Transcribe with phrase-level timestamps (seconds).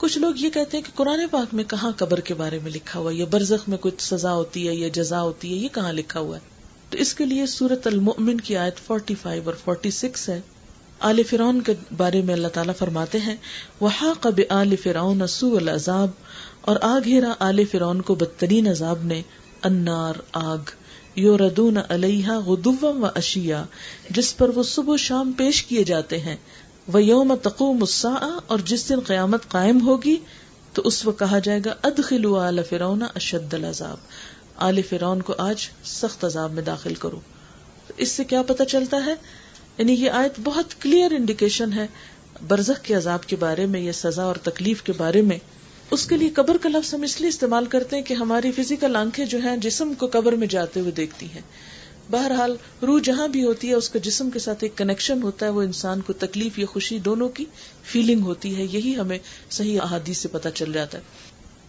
[0.00, 3.00] کچھ لوگ یہ کہتے ہیں کہ قرآن پاک میں کہاں قبر کے بارے میں لکھا
[3.00, 5.92] ہوا ہے، یا برزخ میں کچھ سزا ہوتی ہے، یا جزا ہوتی ہے، یہ کہاں
[5.92, 6.40] لکھا ہوا ہے؟
[6.90, 10.40] تو اس کے لیے سورت المؤمن کی آیت 45 اور 46 ہے۔
[11.00, 13.36] آل فرعون کے بارے میں اللہ تعالیٰ فرماتے ہیں
[13.80, 16.10] وہاں کب آل فرعون سو العذاب،
[16.60, 19.22] اور آ گھیرا آل فرعون کو بدترین عذاب نے
[19.62, 20.70] انار آگ
[21.16, 23.64] یو ردون علیہ غدوم و اشیا
[24.10, 26.36] جس پر وہ صبح شام پیش کیے جاتے ہیں۔
[26.92, 27.84] وہ یوم تقوم
[28.46, 30.16] اور جس دن قیامت قائم ہوگی،
[30.72, 33.96] تو اس وقت کہا جائے گا، ادخلوا آل فرعون اشد العذاب۔
[34.56, 37.20] آل فرعون کو آج سخت عذاب میں داخل کرو۔
[37.96, 39.14] اس سے کیا پتا چلتا ہے؟
[39.78, 41.86] یعنی یہ آیت بہت کلیئر انڈیکیشن ہے
[42.48, 45.38] برزخ کے عذاب کے بارے میں یا سزا اور تکلیف کے بارے میں۔
[45.90, 48.96] اس کے لیے قبر کا لفظ ہم اس لیے استعمال کرتے ہیں کہ ہماری فزیکل
[48.96, 51.42] آنکھیں جو ہیں جسم کو قبر میں جاتے ہوئے دیکھتی ہیں۔
[52.10, 55.50] بہرحال روح جہاں بھی ہوتی ہے، اس کا جسم کے ساتھ ایک کنیکشن ہوتا ہے،
[55.50, 57.44] وہ انسان کو تکلیف یا خوشی دونوں کی
[57.84, 59.18] فیلنگ ہوتی ہے، یہی ہمیں
[59.50, 61.02] صحیح احادیث سے پتہ چل جاتا ہے۔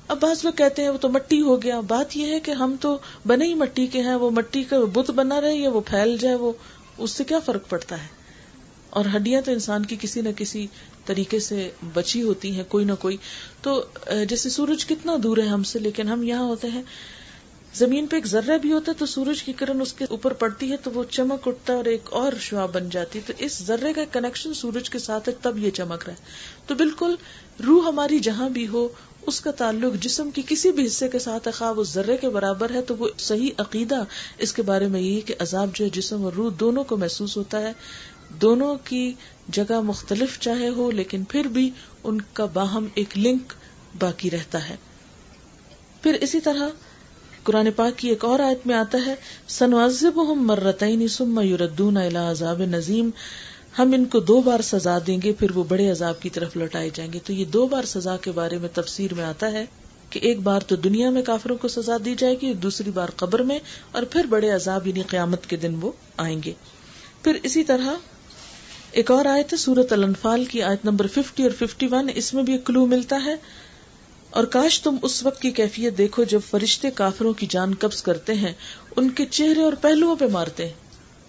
[0.07, 2.75] اب بعض لوگ کہتے ہیں، وہ تو مٹی ہو گیا۔ بات یہ ہے کہ ہم
[2.81, 2.97] تو
[3.27, 6.35] بنے ہی مٹی کے ہیں، وہ مٹی کا بت بنا رہے یا وہ پھیل جائے،
[6.35, 6.51] وہ
[6.97, 8.07] اس سے کیا فرق پڑتا ہے؟
[8.89, 10.67] اور ہڈیاں تو انسان کی کسی نہ کسی
[11.05, 13.17] طریقے سے بچی ہوتی ہیں، کوئی نہ کوئی۔
[13.61, 13.85] تو
[14.29, 16.83] جیسے سورج کتنا دور ہے ہم سے، لیکن ہم یہاں ہوتے ہیں
[17.75, 20.71] زمین پہ ایک ذرہ بھی ہوتا ہے تو سورج کی کرن اس کے اوپر پڑتی
[20.71, 23.63] ہے تو وہ چمک اٹھتا ہے اور ایک اور شعا بن جاتی ہے۔ تو اس
[23.63, 26.23] ذرے کا کنیکشن سورج کے ساتھ ہے، تب یہ چمک رہا ہے۔
[26.67, 27.15] تو بالکل
[27.67, 28.87] روح ہماری جہاں بھی ہو،
[29.21, 32.69] اس کا تعلق جسم کی کسی بھی حصے کے ساتھ خواہ وہ ذرے کے برابر
[32.69, 34.03] ہے، تو وہ صحیح عقیدہ
[34.37, 37.37] اس کے بارے میں یہ کہ عذاب جو ہے جسم اور روح دونوں کو محسوس
[37.37, 37.73] ہوتا ہے۔
[38.29, 39.13] دونوں کی
[39.47, 41.69] جگہ مختلف چاہے ہو، لیکن پھر بھی
[42.03, 43.53] ان کا باہم ایک لنک
[43.99, 44.75] باقی رہتا ہے۔
[46.01, 46.69] پھر اسی طرح
[47.43, 49.15] قرآن پاک کی ایک اور آیت میں آتا ہے
[49.47, 53.09] سنوازب ہم مرتعین سم یوردون عذاب نظیم۔
[53.79, 56.89] ہم ان کو دو بار سزا دیں گے، پھر وہ بڑے عذاب کی طرف لوٹائے
[56.93, 59.65] جائیں گے۔ تو یہ دو بار سزا کے بارے میں تفسیر میں آتا ہے
[60.09, 63.39] کہ ایک بار تو دنیا میں کافروں کو سزا دی جائے گی، دوسری بار قبر
[63.39, 63.59] میں،
[63.91, 66.53] اور پھر بڑے عذاب یعنی قیامت کے دن وہ آئیں گے۔
[67.23, 67.87] پھر اسی طرح
[68.91, 72.43] ایک اور آیت ہے سورت الانفال کی آیت نمبر ففٹی اور ففٹی ون اس میں
[72.43, 73.35] بھی ایک کلو ملتا ہے۔
[74.31, 78.33] اور کاش تم اس وقت کی کیفیت دیکھو جب فرشتے کافروں کی جان قبض کرتے
[78.33, 78.53] ہیں،
[78.95, 80.73] ان کے چہرے اور پہلوؤں پہ مارتے ہیں۔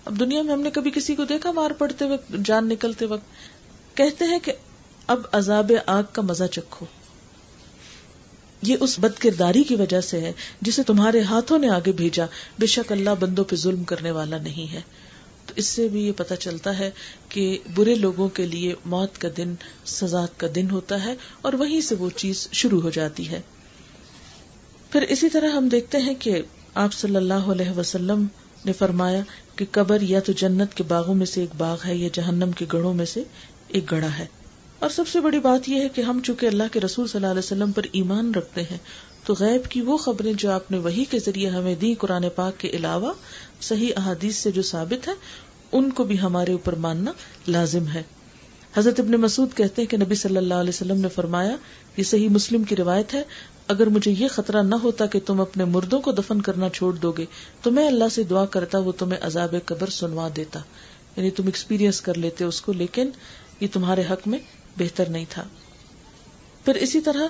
[0.04, 3.24] اب دنیا میں ہم نے کبھی کسی کو دیکھا مار پڑتے وقت، جان نکلتے وقت۔
[3.96, 4.52] کہتے ہیں کہ
[5.06, 6.86] اب عذاب آگ کا مزہ چکھو۔
[8.62, 12.24] یہ اس بد کرداری کی وجہ سے ہے جسے تمہارے ہاتھوں نے آگے بھیجا۔
[12.58, 14.80] بے شک اللہ بندوں پہ ظلم کرنے والا نہیں ہے۔
[15.52, 16.90] تو اس سے بھی یہ پتا چلتا ہے
[17.28, 19.54] کہ برے لوگوں کے لیے موت کا دن،
[19.84, 23.40] سزا کا دن ہوتا ہے اور وہیں سے وہ چیز شروع ہو جاتی ہے۔
[24.90, 26.42] پھر اسی طرح ہم دیکھتے ہیں کہ
[26.74, 28.26] آپ صلی اللہ علیہ وسلم
[28.64, 29.20] نے فرمایا
[29.56, 32.66] کہ قبر یا تو جنت کے باغوں میں سے ایک باغ ہے یا جہنم کے
[32.72, 33.22] گڑھوں میں سے
[33.68, 34.26] ایک گڑھا ہے۔
[34.78, 37.30] اور سب سے بڑی بات یہ ہے کہ ہم چونکہ اللہ کے رسول صلی اللہ
[37.30, 38.78] علیہ وسلم پر ایمان رکھتے ہیں
[39.24, 42.60] تو غیب کی وہ خبریں جو آپ نے وہی کے ذریعے ہمیں دی قرآن پاک
[42.60, 43.12] کے علاوہ،
[43.60, 45.12] صحیح احادیث سے جو ثابت ہے
[45.72, 47.12] ان کو بھی ہمارے اوپر ماننا
[47.48, 48.02] لازم ہے۔
[48.76, 51.56] حضرت ابن مسعود کہتے ہیں کہ نبی صلی اللہ علیہ وسلم نے فرمایا،
[51.96, 53.22] یہ صحیح مسلم کی روایت ہے،
[53.68, 57.12] اگر مجھے یہ خطرہ نہ ہوتا کہ تم اپنے مردوں کو دفن کرنا چھوڑ دو
[57.12, 57.24] گے،
[57.62, 60.60] تو میں اللہ سے دعا کرتا، وہ تمہیں عذاب قبر سنوا دیتا۔
[61.16, 63.10] یعنی تم ایکسپیرینس کر لیتے اس کو، لیکن
[63.60, 64.38] یہ تمہارے حق میں
[64.78, 65.44] بہتر نہیں تھا۔
[66.64, 67.26] پھر اسی طرح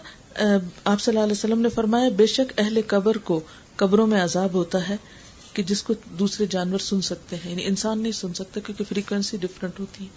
[0.85, 3.41] آپ صلی اللہ علیہ وسلم نے فرمایا، بے شک اہل قبر کو
[3.77, 4.97] قبروں میں عذاب ہوتا ہے
[5.53, 9.37] کہ جس کو دوسرے جانور سن سکتے ہیں۔ یعنی انسان نہیں سن سکتا کیونکہ فریکوینسی
[9.37, 10.09] ڈفرینٹ ہوتی ہے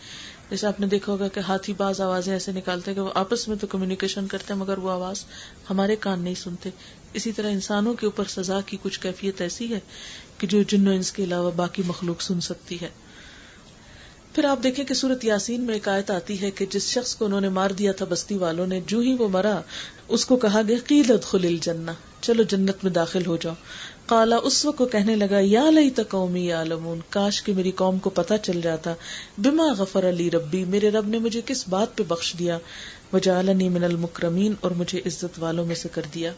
[0.50, 3.48] جیسے آپ نے دیکھا ہوگا کہ ہاتھی باز آوازیں ایسے نکالتے ہیں کہ وہ آپس
[3.48, 5.26] میں تو کمیونیکیشن کرتے ہیں، مگر وہ آواز
[5.70, 6.70] ہمارے کان نہیں سنتے۔
[7.14, 9.80] اسی طرح انسانوں کے اوپر سزا کی کچھ کیفیت ایسی ہے
[10.38, 12.90] کہ جو جن انس کے علاوہ باقی مخلوق سن سکتی ہے۔
[14.36, 17.26] پھر آپ دیکھیں کہ سورت یاسین میں ایک آیت آتی ہے کہ جس شخص کو
[17.26, 19.62] انہوں نے مار دیا تھا، بستی والوں نے، جو ہی وہ مرا
[20.10, 23.54] اس کو کہا گیا قیلت خل جنا چلو جنت میں داخل ہو جاؤ.
[24.08, 28.00] کالا اس وقت کو کہنے لگا، یا لئی تقومی یا لمون کاش کی میری قوم
[28.00, 28.94] کو پتا چل جاتا.
[29.38, 32.58] بما غفر علی ربی، میرے رب نے مجھے کس بات پہ بخش دیا؟
[33.14, 36.32] وجالنی من المکرمین، اور مجھے عزت والوں میں سے کر دیا.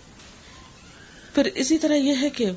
[1.34, 2.52] پھر اسی طرح یہ ہے کہ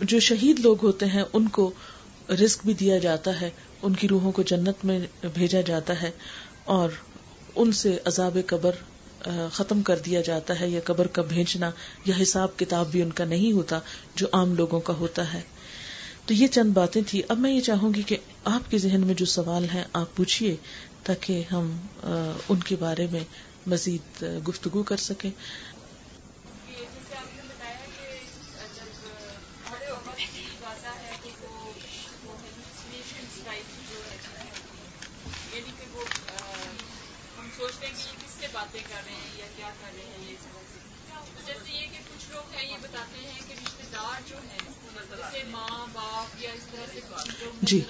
[0.00, 1.70] جو شہید لوگ ہوتے ہیں، ان کو
[2.40, 3.50] رزق بھی دیا جاتا ہے،
[3.82, 4.98] ان کی روحوں کو جنت میں
[5.34, 6.10] بھیجا جاتا ہے،
[6.64, 6.90] اور
[7.54, 8.82] ان سے عذاب قبر
[9.52, 11.70] ختم کر دیا جاتا ہے یا قبر کا بھیجنا
[12.04, 13.78] یا حساب کتاب بھی ان کا نہیں ہوتا
[14.14, 15.40] جو عام لوگوں کا ہوتا ہے۔
[16.26, 19.14] تو یہ چند باتیں تھی اب میں یہ چاہوں گی کہ آپ کے ذہن میں
[19.14, 20.56] جو سوال ہیں آپ پوچھیے
[21.02, 21.86] تاکہ ہم
[22.48, 23.24] ان کے بارے میں
[23.66, 25.30] مزید گفتگو کر سکیں
[38.52, 40.36] باتیں کر رہے ہیں یا کیا کر رہے ہیں یہ
[41.46, 44.62] جیسے یہ کہ کچھ لوگ ہیں یہ بتاتے ہیں کہ رشتے دار جو ہیں ماں
[44.64, 45.22] باپ یا اس طرح سے
[47.62, 47.80] جی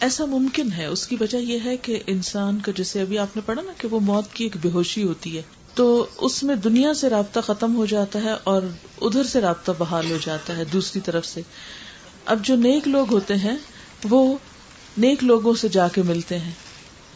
[0.00, 3.42] ایسا ممکن ہے۔ اس کی وجہ یہ ہے کہ انسان کا، جیسے ابھی آپ نے
[3.46, 5.42] پڑھا نا کہ وہ موت کی ایک بے ہوشی ہوتی ہے،
[5.74, 8.62] تو اس میں دنیا سے رابطہ ختم ہو جاتا ہے اور
[9.00, 11.42] ادھر سے رابطہ بحال ہو جاتا ہے دوسری طرف سے۔
[12.24, 13.56] اب جو نیک لوگ ہوتے ہیں،
[14.10, 14.38] وہ
[14.98, 16.52] نیک لوگوں سے جا کے ملتے ہیں۔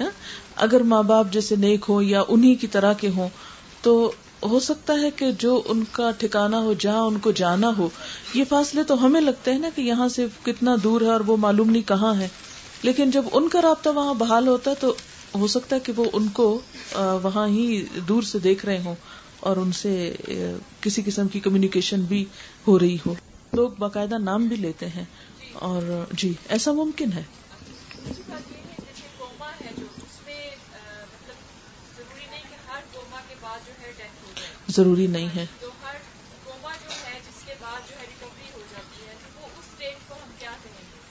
[0.01, 0.11] ہاں؟
[0.57, 3.29] اگر ماں باپ جیسے نیک ہو یا انہی کی طرح کے ہوں،
[3.83, 4.13] تو
[4.43, 7.89] ہو سکتا ہے کہ جو ان کا ٹھکانا ہو، جہاں ان کو جانا ہو،
[8.35, 11.37] یہ فاصلے تو ہمیں لگتے ہیں نا کہ یہاں سے کتنا دور ہے اور وہ
[11.37, 12.29] معلوم نہیں کہاں ہے۔
[12.83, 14.95] لیکن جب ان کا رابطہ وہاں بحال ہوتا ہے تو
[15.35, 16.61] ہو سکتا ہے کہ وہ ان کو
[17.23, 18.95] وہاں ہی دور سے دیکھ رہے ہوں
[19.41, 20.17] اور ان سے
[20.81, 22.25] کسی قسم کی کمیونیکیشن بھی
[22.67, 23.15] ہو رہی ہو۔
[23.53, 25.05] لوگ باقاعدہ نام بھی لیتے ہیں
[25.53, 27.23] اور جی ایسا ممکن ہے۔
[34.69, 35.47] ضروری نہیں ہے۔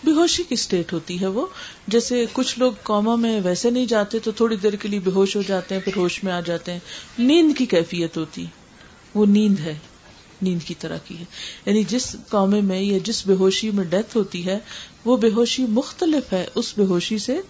[0.03, 1.45] بے ہوشی کی اسٹیٹ ہوتی ہے وہ۔
[1.87, 5.35] جیسے کچھ لوگ کوما میں ویسے نہیں جاتے تو تھوڑی دیر کے لیے بے ہوش
[5.35, 6.79] ہو جاتے ہیں، پھر ہوش میں آ جاتے ہیں۔
[7.19, 8.45] نیند کی کیفیت ہوتی۔
[9.13, 9.77] وہ نیند ہے۔
[10.41, 11.25] نیند کی طرح کی ہے۔
[11.65, 14.59] یعنی جس قومے میں یا جس بے ہوشی میں ڈیتھ ہوتی ہے،
[15.05, 17.41] وہ بے ہوشی مختلف ہے۔ اس بے ہوشی سے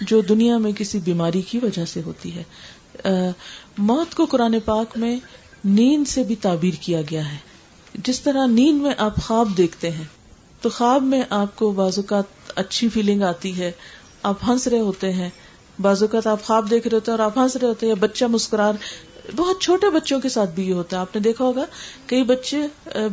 [0.00, 2.42] جو دنیا میں کسی بیماری کی وجہ سے ہوتی ہے۔
[3.78, 5.16] موت کو قرآن پاک میں
[5.64, 7.36] نیند سے بھی تعبیر کیا گیا ہے۔
[7.94, 10.04] جس طرح نیند میں آپ خواب دیکھتے ہیں،
[10.60, 12.24] تو خواب میں آپ کو بعض اوقات
[12.56, 13.70] اچھی فیلنگ آتی ہے۔
[14.22, 15.30] آپ ہنس رہے ہوتے ہیں۔
[15.82, 18.24] بعض اوقات آپ خواب دیکھ رہے ہوتے ہیں اور آپ ہنس رہے ہوتے ہیں بچہ
[18.24, 18.72] مسکرار
[19.36, 21.64] بہت چھوٹے بچوں کے ساتھ بھی یہ ہوتا ہے۔ آپ نے دیکھا ہوگا،
[22.06, 22.56] کئی بچے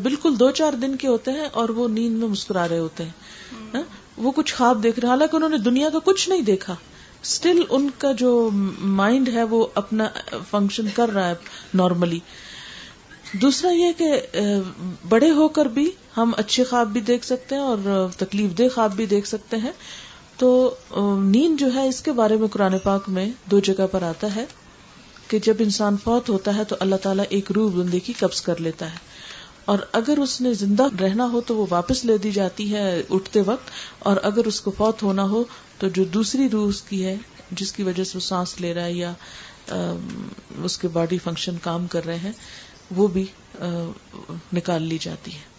[0.01, 3.11] بالکل دو چار دن کے ہوتے ہیں اور وہ نیند میں مسکرا رہے ہوتے ہیں۔
[3.73, 3.81] ہاں،
[4.17, 6.75] وہ کچھ خواب دیکھ رہے حالانکہ انہوں نے دنیا کا کچھ نہیں دیکھا۔
[7.23, 10.07] اسٹل ان کا جو مائنڈ ہے وہ اپنا
[10.49, 11.33] فنکشن کر رہا ہے
[11.73, 12.19] نارملی
[13.33, 14.13] دوسرا یہ کہ
[15.09, 18.95] بڑے ہو کر بھی ہم اچھے خواب بھی دیکھ سکتے ہیں اور تکلیف دہ خواب
[18.95, 19.71] بھی دیکھ سکتے ہیں۔
[20.37, 20.75] تو
[21.21, 24.45] نیند جو ہے اس کے بارے میں قرآن پاک میں دو جگہ پر آتا ہے
[25.27, 28.61] کہ جب انسان فوت ہوتا ہے تو اللہ تعالیٰ ایک روح بندے کی قبض کر
[28.61, 29.10] لیتا ہے۔
[29.65, 33.41] اور اگر اس نے زندہ رہنا ہو تو وہ واپس لے دی جاتی ہے اٹھتے
[33.41, 33.69] وقت،
[33.99, 35.43] اور اگر اس کو فوت ہونا ہو
[35.79, 37.15] تو جو دوسری روح اس کی ہے،
[37.51, 39.13] جس کی وجہ سے وہ سانس لے رہا ہے یا
[40.63, 42.31] اس کے باڈی فنکشن کام کر رہے ہیں،
[42.95, 43.25] وہ بھی
[44.53, 45.49] نکال لی جاتی ہے۔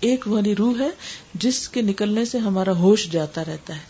[0.00, 0.90] ایک والی روح ہے
[1.34, 3.88] جس کے نکلنے سے ہمارا ہوش جاتا رہتا ہے،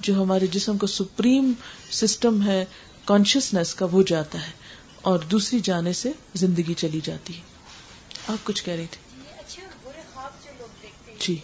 [0.00, 1.52] جو ہمارے جسم کا سپریم
[1.92, 2.64] سسٹم ہے
[3.04, 4.52] کانشیسنیس کا وہ جاتا ہے،
[5.02, 7.47] اور دوسری جانے سے زندگی چلی جاتی ہے۔
[8.28, 9.00] آپ کچھ کہہ رہی تھی
[11.18, 11.36] جی۔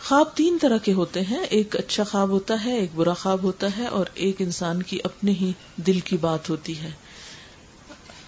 [0.00, 3.66] خواب تین طرح کے ہوتے ہیں۔ ایک اچھا خواب ہوتا ہے ایک برا خواب ہوتا
[3.78, 6.90] ہے اور ایک انسان کی اپنے ہی دل کی بات ہوتی ہے۔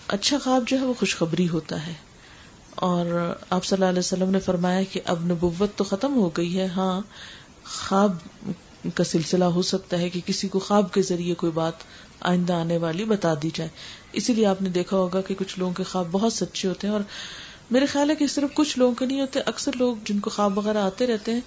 [0.08, 1.92] اچھا خواب جو ہے وہ خوشخبری ہوتا ہے۔
[2.70, 6.58] اور آپ صلی اللہ علیہ وسلم نے فرمایا کہ اب نبوت تو ختم ہو گئی
[6.58, 7.00] ہے۔ ہاں
[7.64, 8.16] خواب
[8.94, 11.72] کا سلسلہ ہو سکتا ہے کہ کسی کو خواب کے ذریعے کوئی بات
[12.20, 13.70] آئندہ آنے والی بتا دی جائے۔
[14.12, 16.94] اسی لیے آپ نے دیکھا ہوگا کہ کچھ لوگوں کے خواب بہت سچے ہوتے ہیں
[16.94, 17.02] اور
[17.70, 20.58] میرے خیال ہے کہ صرف کچھ لوگوں کے نہیں ہوتے اکثر لوگ جن کو خواب
[20.58, 21.40] وغیرہ آتے رہتے ہیں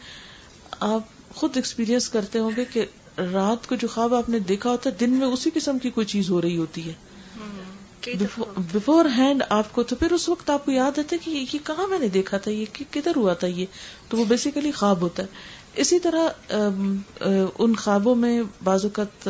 [0.80, 1.02] آپ
[1.36, 2.86] خود ایکسپیرئنس کرتے ہوں گے کہ
[3.34, 6.06] رات کو جو خواب آپ نے دیکھا ہوتا ہے دن میں اسی قسم کی کوئی
[6.06, 6.94] چیز ہو رہی ہوتی ہے۔
[8.74, 11.58] بفور ہینڈ آپ کو تو پھر اس وقت آپ کو یاد آتا ہے کہ یہ
[11.64, 13.66] کہاں میں نے دیکھا تھا یہ کدھر ہوا تھا یہ؟
[14.10, 15.28] تو وہ بیسیکلی خواب ہوتا ہے۔
[15.78, 16.54] اسی طرح
[17.60, 19.30] ان خوابوں میں بعض اوقات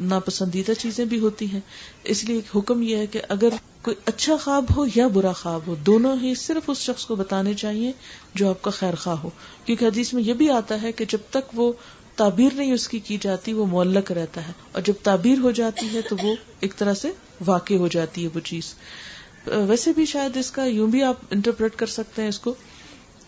[0.00, 1.60] ناپسندیدہ چیزیں بھی ہوتی ہیں۔
[2.04, 3.48] اس لیے ایک حکم یہ ہے کہ اگر
[3.82, 7.54] کوئی اچھا خواب ہو یا برا خواب ہو، دونوں ہی صرف اس شخص کو بتانے
[7.54, 7.92] چاہیے
[8.34, 9.30] جو آپ کا خیر خواہ ہو۔
[9.64, 11.72] کیونکہ حدیث میں یہ بھی آتا ہے کہ جب تک وہ
[12.16, 15.88] تعبیر نہیں اس کی کی جاتی، وہ معلق رہتا ہے۔ اور جب تعبیر ہو جاتی
[15.94, 17.10] ہے تو وہ ایک طرح سے
[17.46, 18.74] واقع ہو جاتی ہے وہ چیز۔
[19.46, 22.54] ویسے بھی شاید اس کا یوں بھی آپ انٹرپریٹ کر سکتے ہیں اس کو۔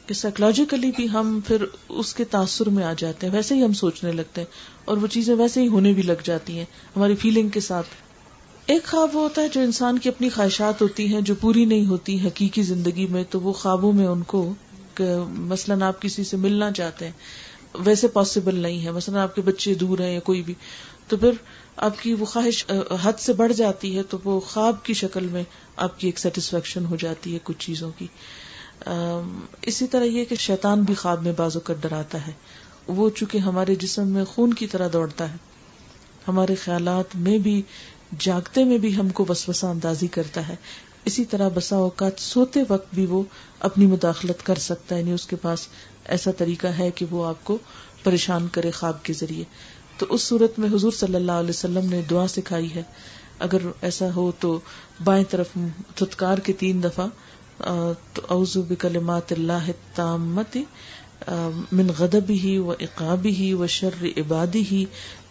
[0.08, 3.72] کہ سائیکولوجیکلی بھی ہم پھر اس کے تاثر میں آ جاتے ہیں، ویسے ہی ہم
[3.72, 4.48] سوچنے لگتے ہیں،
[4.84, 6.64] اور وہ چیزیں ویسے ہی ہونے بھی لگ جاتی ہیں
[6.96, 7.86] ہماری فیلنگ کے ساتھ۔
[8.66, 11.86] ایک خواب وہ ہوتا ہے جو انسان کی اپنی خواہشات ہوتی ہیں جو پوری نہیں
[11.86, 14.52] ہوتی حقیقی زندگی میں، تو وہ خوابوں میں ان کو
[15.46, 17.12] مثلاً آپ کسی سے ملنا چاہتے ہیں،
[17.84, 20.54] ویسے پاسبل نہیں ہے۔ مثلاً آپ کے بچے دور ہیں یا کوئی بھی،
[21.08, 21.32] تو پھر
[21.76, 22.64] آپ کی وہ خواہش
[23.02, 25.42] حد سے بڑھ جاتی ہے تو وہ خواب کی شکل میں
[25.76, 28.06] آپ کی ایک سیٹسفیکشن ہو جاتی ہے کچھ چیزوں کی۔
[29.62, 32.32] اسی طرح یہ کہ شیطان بھی خواب میں بازو کر ڈراتا ہے۔
[32.88, 35.36] وہ چونکہ ہمارے جسم میں خون کی طرح دوڑتا ہے۔
[36.28, 37.62] ہمارے خیالات میں بھی،
[38.18, 40.56] جاگتے میں بھی ہم کو وسوسہ اندازی کرتا ہے۔
[41.04, 43.22] اسی طرح بسا اوقات سوتے وقت بھی وہ
[43.60, 45.68] اپنی مداخلت کر سکتا ہے۔ یعنی اس کے پاس
[46.04, 47.58] ایسا طریقہ ہے کہ وہ آپ کو
[48.02, 49.44] پریشان کرے خواب کے ذریعے۔
[49.98, 52.82] تو اس صورت میں حضور صلی اللہ علیہ وسلم نے دعا سکھائی ہے۔
[53.38, 54.60] اگر ایسا ہو تو
[55.04, 55.48] بائیں طرف
[55.94, 57.06] تھتکار کے تین دفعہ
[57.58, 60.62] تو اوزو بکلمات اللہ تامتی
[61.72, 64.84] من غدبی ہی و اقابی ہی و شر عبادی ہی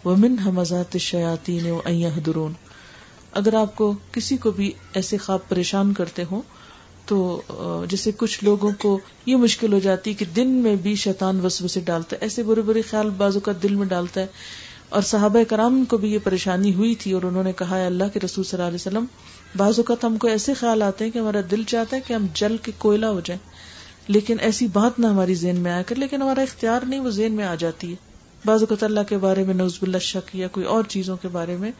[0.04, 1.80] و من حمزات شیاطین و
[2.26, 2.52] درون
[3.32, 6.42] اگر آپ کو کسی کو بھی ایسے خواب پریشان کرتے ہوں،
[7.06, 7.40] تو
[7.88, 12.16] جیسے کچھ لوگوں کو یہ مشکل ہو جاتی کہ دن میں بھی شیطان وسوسے ڈالتا
[12.16, 14.26] ہے، ایسے برے برے خیال بازو کا دل میں ڈالتا ہے۔
[14.88, 18.04] اور صحابہ کرام کو بھی یہ پریشانی ہوئی تھی اور انہوں نے کہا ہے اللہ
[18.12, 19.04] کے رسول صلی اللہ علیہ وسلم
[19.56, 22.26] بعض اوقات ہم کو ایسے خیال آتے ہیں کہ ہمارا دل چاہتا ہے کہ ہم
[22.34, 23.50] جل کے کوئلہ ہو جائیں۔
[24.08, 27.32] لیکن ایسی بات نہ ہماری ذہن میں آیا کر، لیکن ہمارا اختیار نہیں، وہ ذہن
[27.32, 27.96] میں آ جاتی ہے۔
[28.44, 31.56] بعض اوقات اللہ کے بارے میں نوزب اللہ شک یا کوئی اور چیزوں کے بارے
[31.56, 31.70] میں،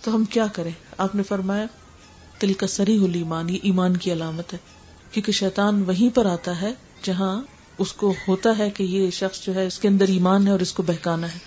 [0.00, 1.66] تو ہم کیا کریں؟ آپ نے فرمایا
[2.42, 4.58] دل کا سری ہولی ایمان یہ ایمان کی علامت ہے۔
[5.12, 7.42] کیونکہ شیطان وہیں پر آتا ہے جہاں
[7.78, 10.60] اس کو ہوتا ہے کہ یہ شخص جو ہے، اس کے اندر ایمان ہے اور
[10.60, 11.38] اس کو بہکانا ہے۔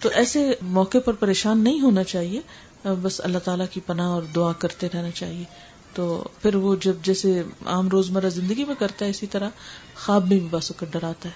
[0.00, 2.40] تو ایسے موقع پر پریشان نہیں ہونا چاہیے۔
[2.84, 5.44] بس اللہ تعالیٰ کی پناہ اور دعا کرتے رہنا چاہیے۔
[5.94, 9.48] تو پھر وہ جب جیسے عام روزمرہ زندگی میں کرتا ہے اسی طرح
[9.94, 11.34] خواب میں بھی بس ڈراتا ہے۔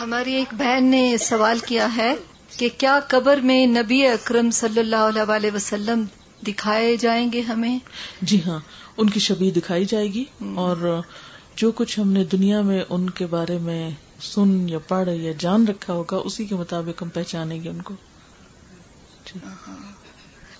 [0.00, 2.14] ہماری ایک بہن نے سوال کیا ہے
[2.56, 6.04] کہ کیا قبر میں نبی اکرم صلی اللہ علیہ وسلم
[6.46, 7.78] دکھائے جائیں گے ہمیں؟
[8.22, 8.60] جی ہاں
[8.96, 11.00] ان کی شبی دکھائی جائے گی۔ اور
[11.56, 15.68] جو کچھ ہم نے دنیا میں ان کے بارے میں سن یا پڑھ یا جان
[15.68, 17.94] رکھا ہوگا اسی کے مطابق ہم پہچانیں گے ان کو۔
[19.26, 19.38] جی۔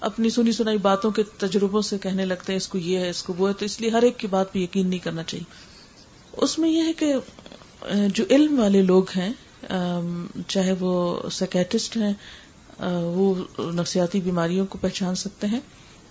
[0.00, 3.22] اپنی سنی سنائی باتوں کے تجربوں سے کہنے لگتے ہیں، اس کو یہ ہے، اس
[3.22, 5.44] کو وہ ہے، تو اس لیے ہر ایک کی بات پہ یقین نہیں کرنا چاہیے۔
[6.36, 7.12] اس میں یہ ہے کہ
[8.08, 9.32] جو علم والے لوگ ہیں
[10.48, 12.12] چاہے وہ سیکٹسٹ ہیں
[13.14, 13.34] وہ
[13.72, 15.60] نفسیاتی بیماریوں کو پہچان سکتے ہیں،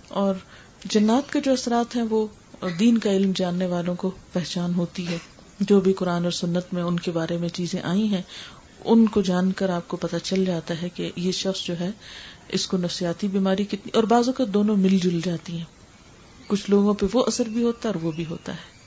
[0.08, 0.34] اور
[0.84, 2.26] جنات کے جو اثرات ہیں، وہ
[2.80, 5.18] دین کا علم جاننے والوں کو پہچان ہوتی ہے۔
[5.60, 8.22] جو بھی قرآن اور سنت میں ان کے بارے میں چیزیں آئی ہیں
[8.84, 11.90] ان کو جان کر آپ کو پتا چل جاتا ہے کہ یہ شخص جو ہے
[12.48, 15.64] اس کو نفسیاتی بیماری کتنی اور بعضوں کا دونوں مل جل جاتی ہیں۔
[16.46, 18.80] کچھ لوگوں پہ وہ اثر بھی ہوتا ہے اور وہ بھی ہوتا ہے۔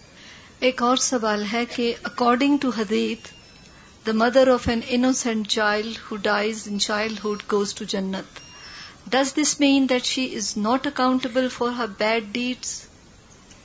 [0.59, 3.27] ایک اور سوال ہے کہ according to حدیت
[4.07, 8.39] the mother of an innocent child who dies in childhood goes to جنت
[9.09, 12.81] does this mean that she is not accountable for her bad deeds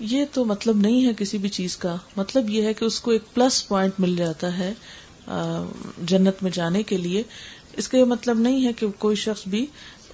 [0.00, 3.10] یہ تو مطلب نہیں ہے کسی بھی چیز کا۔ مطلب یہ ہے کہ اس کو
[3.10, 4.74] ایک پلس پوائنٹ مل جاتا ہے۔
[6.06, 7.22] جنت میں جانے کے لیے۔
[7.76, 9.66] اس کا یہ مطلب نہیں ہے کہ کوئی شخص بھی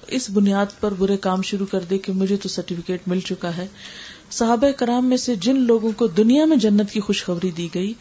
[0.09, 3.67] اس بنیاد پر برے کام شروع کر دے کہ مجھے تو سرٹیفکیٹ مل چکا ہے۔
[4.31, 7.93] صحابہ کرام میں سے جن لوگوں کو دنیا میں جنت کی خوشخبری دی گئی،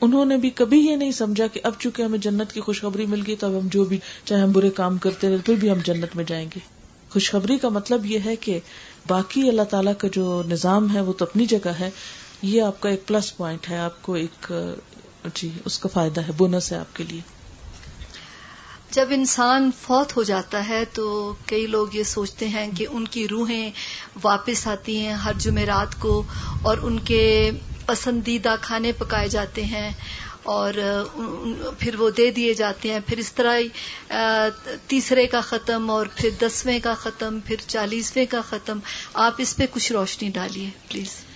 [0.00, 3.22] انہوں نے بھی کبھی یہ نہیں سمجھا کہ اب چونکہ ہمیں جنت کی خوشخبری مل
[3.26, 5.78] گئی تو اب ہم جو بھی چاہے ہم برے کام کرتے رہے، پھر بھی ہم
[5.84, 6.60] جنت میں جائیں گے۔
[7.10, 8.58] خوشخبری کا مطلب یہ ہے کہ
[9.08, 11.90] باقی اللہ تعالیٰ کا جو نظام ہے، وہ تو اپنی جگہ ہے۔
[12.42, 14.52] یہ آپ کا ایک پلس پوائنٹ ہے، آپ کو ایک
[15.34, 17.20] جی اس کا فائدہ ہے، بونس ہے آپ کے لیے۔
[18.90, 23.28] جب انسان فوت ہو جاتا ہے تو کئی لوگ یہ سوچتے ہیں کہ ان کی
[23.28, 23.70] روحیں
[24.22, 26.22] واپس آتی ہیں ہر جمعرات کو
[26.62, 27.50] اور ان کے
[27.86, 29.90] پسندیدہ کھانے پکائے جاتے ہیں
[30.42, 30.74] اور
[31.78, 33.58] پھر وہ دے دیے جاتے ہیں۔ پھر اس طرح
[34.86, 38.78] تیسرے کا ختم اور پھر دسویں کا ختم، پھر چالیسویں کا ختم۔
[39.14, 41.31] آپ اس پہ کچھ روشنی ڈالیے، پلیز۔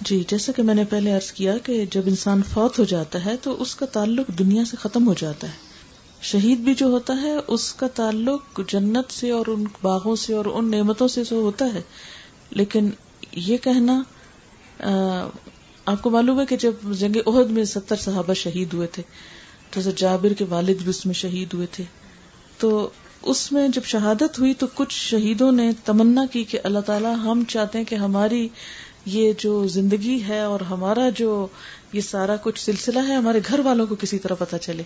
[0.00, 3.36] جی جیسا کہ میں نے پہلے ارض کیا کہ جب انسان فوت ہو جاتا ہے
[3.42, 5.52] تو اس کا تعلق دنیا سے ختم ہو جاتا ہے۔
[6.22, 10.44] شہید بھی جو ہوتا ہے، اس کا تعلق جنت سے اور ان باغوں سے اور
[10.44, 11.82] ان نعمتوں سے ہوتا ہے۔
[12.50, 12.90] لیکن
[13.32, 14.02] یہ کہنا
[15.86, 19.02] آپ کو معلوم ہے کہ جب جنگ عہد میں ستر صحابہ شہید ہوئے تھے
[19.74, 21.84] جیسے جابر کے والد بھی اس میں شہید ہوئے تھے۔
[22.58, 22.88] تو
[23.22, 27.42] اس میں جب شہادت ہوئی تو کچھ شہیدوں نے تمنا کی کہ اللہ تعالیٰ ہم
[27.48, 28.48] چاہتے ہیں کہ ہماری
[29.06, 31.46] یہ جو زندگی ہے اور ہمارا جو
[31.92, 34.82] یہ سارا کچھ سلسلہ ہے، ہمارے گھر والوں کو کسی طرح پتا چلے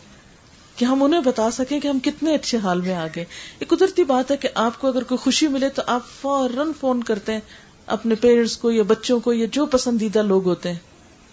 [0.77, 3.25] کہ ہم انہیں بتا سکیں کہ ہم کتنے اچھے حال میں آ گئے
[3.61, 7.03] یہ قدرتی بات ہے کہ آپ کو اگر کوئی خوشی ملے تو آپ فوراً فون
[7.03, 7.41] کرتے ہیں
[7.87, 10.79] اپنے پیرنٹس کو یا بچوں کو یا جو پسندیدہ لوگ ہوتے ہیں۔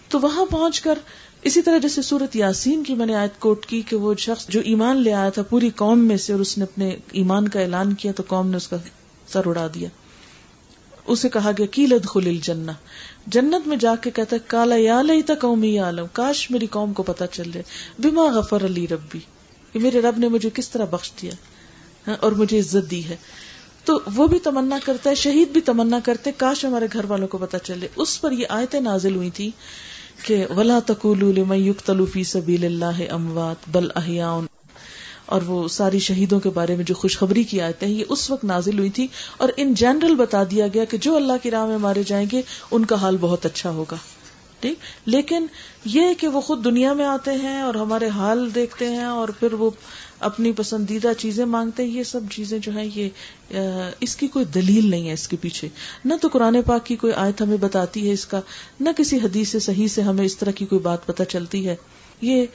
[0.08, 1.00] تو وہاں پہنچ کر
[1.42, 4.60] اسی طرح جیسے سورت یاسین کی میں نے آیت کوٹ کی کہ وہ شخص جو
[4.60, 7.94] ایمان لے آیا تھا پوری قوم میں سے اور اس نے اپنے ایمان کا اعلان
[7.94, 8.78] کیا تو قوم نے اس کا
[9.28, 9.90] سر اڑا دیا۔
[11.08, 12.74] اسے کہا گیا کی لد خل جنا
[13.28, 16.94] جنت میں جا کے کہتا ہے، کالا یا لئی تک قومی عالم کاش میری قوم
[16.94, 17.64] کو پتا چل جائے.
[18.00, 19.20] بما غفر علی ربی.
[19.74, 23.16] کہ میرے رب نے مجھے کس طرح بخش دیا اور مجھے عزت دی ہے.
[23.86, 27.38] تو وہ بھی تمنا کرتا ہے، شہید بھی تمنا کرتے کاش ہمارے گھر والوں کو
[27.38, 29.50] پتا چلے اس پر یہ آیتیں نازل ہوئی تھی
[30.26, 31.42] کہ، ولا تقول
[32.14, 34.32] فی سبیل اللہ اموات بل احیاء
[35.28, 38.80] اور وہ ساری شہیدوں کے بارے میں جو خوشخبری کی آیتیں یہ اس وقت نازل
[38.80, 39.08] ہوئی تھی۔
[39.38, 42.42] اور ان جنرل بتا دیا گیا کہ جو اللہ کی راہ میں مارے جائیں گے،
[42.72, 43.96] ان کا حال بہت اچھا ہوگا۔
[44.60, 44.74] ٹھیک؟
[45.06, 45.46] لیکن
[45.86, 49.54] یہ کہ وہ خود دنیا میں آتے ہیں اور ہمارے حال دیکھتے ہیں اور پھر
[49.54, 49.70] وہ
[50.20, 53.10] اپنی پسندیدہ چیزیں مانگتے ہیں، یہ سب چیزیں جو ہیں، یہ
[54.00, 55.70] اس کی کوئی دلیل نہیں ہے اس کے پیچھے۔
[56.06, 58.42] نہ تو قرآن پاک کی کوئی آیت ہمیں بتاتی ہے اس کا،
[58.80, 61.76] نہ کسی حدیث سے صحیح سے ہمیں اس طرح کی کوئی بات پتہ چلتی ہے۔
[62.22, 62.46] یہ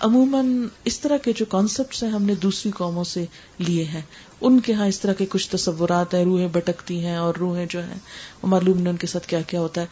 [0.00, 3.24] عموماً اس طرح کے جو کانسیپٹس ہیں ہم نے دوسری قوموں سے
[3.58, 4.00] لیے ہیں۔
[4.40, 7.82] ان کے ہاں اس طرح کے کچھ تصورات ہیں، روحیں بٹکتی ہیں اور روحیں جو
[7.82, 7.98] ہیں،
[8.42, 9.86] وہ معلوم نہیں ان کے ساتھ کیا کیا ہوتا ہے۔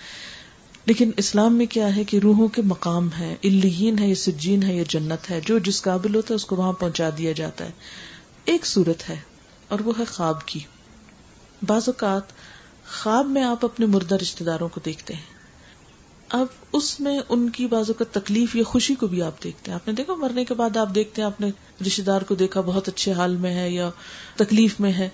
[0.86, 4.74] لیکن اسلام میں کیا ہے کہ روحوں کے مقام ہے الین ہے یا سجین ہے
[4.74, 7.70] یا جنت ہے۔ جو جس قابل ہوتا ہے، اس کو وہاں پہنچا دیا جاتا ہے۔
[8.44, 9.16] ایک صورت ہے،
[9.68, 10.60] اور وہ ہے خواب کی۔
[11.62, 12.32] بعض اوقات
[12.92, 15.29] خواب میں آپ اپنے مردہ رشتے داروں کو دیکھتے ہیں۔
[16.30, 19.74] اب اس میں ان کی بازو کا تکلیف یا خوشی کو بھی آپ دیکھتے ہیں۔
[19.74, 21.50] آپ نے دیکھا مرنے کے بعد آپ دیکھتے ہیں آپ نے
[21.86, 23.90] رشتے دار کو دیکھا بہت اچھے حال میں ہے یا
[24.36, 25.08] تکلیف میں ہے۔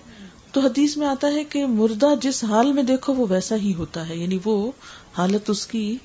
[0.51, 4.09] تو حدیث میں آتا ہے کہ مردہ جس حال میں دیکھو وہ ویسا ہی ہوتا
[4.09, 4.71] ہے۔ یعنی وہ
[5.17, 5.97] حالت اس کی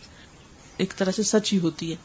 [0.76, 1.96] ایک طرح سے سچ ہی ہوتی ہے۔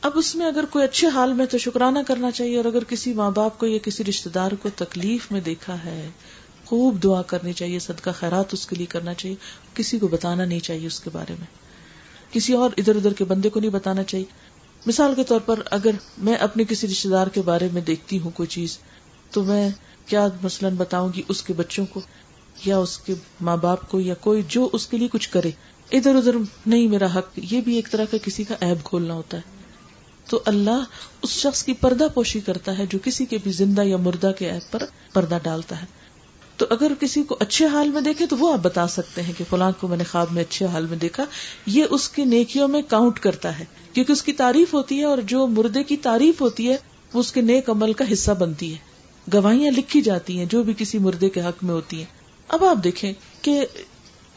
[0.00, 3.12] اب اس میں اگر کوئی اچھے حال میں تو شکرانہ کرنا چاہیے اور اگر کسی
[3.12, 6.08] ماں باپ کو یا کسی رشتے دار کو تکلیف میں دیکھا ہے،
[6.64, 9.36] خوب دعا کرنی چاہیے، صدقہ خیرات اس کے لیے کرنا چاہیے،
[9.74, 11.69] کسی کو بتانا نہیں چاہیے اس کے بارے میں۔
[12.32, 14.26] کسی اور ادھر ادھر کے بندے کو نہیں بتانا چاہیے۔
[14.86, 18.30] مثال کے طور پر اگر میں اپنے کسی رشتے دار کے بارے میں دیکھتی ہوں
[18.30, 18.78] کوئی چیز،
[19.30, 19.70] تو میں
[20.06, 22.00] کیا مثلاً بتاؤں گی اس کے بچوں کو
[22.64, 25.50] یا اس کے ماں باپ کو یا کوئی جو اس کے لیے کچھ کرے۔
[25.92, 29.36] ادھر ادھر نہیں میرا حق، یہ بھی ایک طرح کا کسی کا ایب کھولنا ہوتا
[29.36, 29.42] ہے۔
[30.26, 30.84] تو اللہ
[31.22, 34.50] اس شخص کی پردہ پوشی کرتا ہے جو کسی کے بھی زندہ یا مردہ کے
[34.50, 34.82] ایب پر
[35.12, 35.99] پردہ ڈالتا ہے۔
[36.60, 39.44] تو اگر کسی کو اچھے حال میں دیکھے تو وہ آپ بتا سکتے ہیں کہ
[39.50, 41.24] فلاں کو میں نے خواب میں اچھے حال میں دیکھا۔
[41.66, 45.18] یہ اس کی نیکیوں میں کاؤنٹ کرتا ہے۔ کیونکہ اس کی تعریف ہوتی ہے اور
[45.18, 46.76] جو مردے کی تعریف ہوتی ہے،
[47.14, 48.78] وہ اس کے نیک عمل کا حصہ بنتی ہے۔
[49.32, 52.06] گواہیاں لکھی جاتی ہیں جو بھی کسی مردے کے حق میں ہوتی ہیں۔
[52.48, 53.66] اب آپ دیکھیں کہ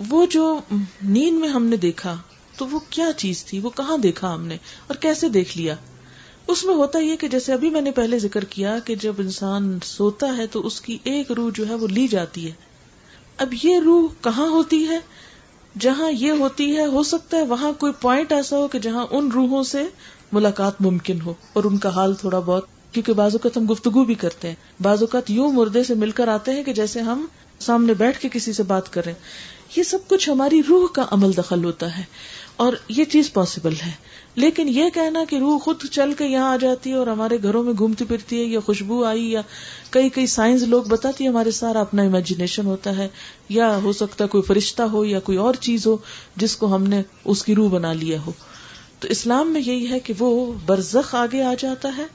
[0.10, 0.60] وہ جو
[1.04, 2.18] نیند میں ہم نے دیکھا،
[2.58, 5.76] تو وہ کیا چیز تھی؟ وہ کہاں دیکھا ہم نے؟ اور کیسے دیکھ لیا؟
[6.48, 9.80] اس میں ہوتا یہ کہ جیسے ابھی میں نے پہلے ذکر کیا کہ جب انسان
[9.84, 12.52] سوتا ہے تو اس کی ایک روح جو ہے وہ لی جاتی ہے۔
[13.38, 15.00] اب یہ روح کہاں ہوتی ہے؟
[15.80, 19.32] جہاں یہ ہوتی ہے، ہو سکتا ہے وہاں کوئی پوائنٹ ایسا ہو کہ جہاں ان
[19.32, 19.84] روحوں سے
[20.32, 24.16] ملاقات ممکن ہو۔ اور ان کا حال تھوڑا بہت، کیونکہ بعض اوقات ہم گفتگو بھی
[24.16, 27.26] کرتے ہیں۔ بعض اوقات یوں مردے سے مل کر آتے ہیں کہ جیسے ہم
[27.60, 29.14] سامنے بیٹھ کے کسی سے بات کریں
[29.76, 32.04] یہ سب کچھ ہماری روح کا عمل دخل ہوتا ہے۔
[32.56, 33.92] اور یہ چیز پاسبل ہے۔
[34.36, 37.64] لیکن یہ کہنا کہ روح خود چل کے یہاں آ جاتی ہے اور ہمارے گھروں
[37.64, 39.42] میں گھومتی پھرتی ہے یا خوشبو آئی یا
[39.90, 43.08] کئی کئی سائنس لوگ بتاتی ہے ہمارے سارا اپنا امیجنیشن ہوتا ہے۔
[43.50, 45.98] یا ہو سکتا ہے کوئی فرشتہ ہو یا کوئی اور چیز ہو
[46.36, 48.32] جس کو ہم نے اس کی روح بنا لیا ہو۔
[49.00, 52.06] تو اسلام میں یہی ہے کہ وہ برزخ آگے آ جاتا ہے،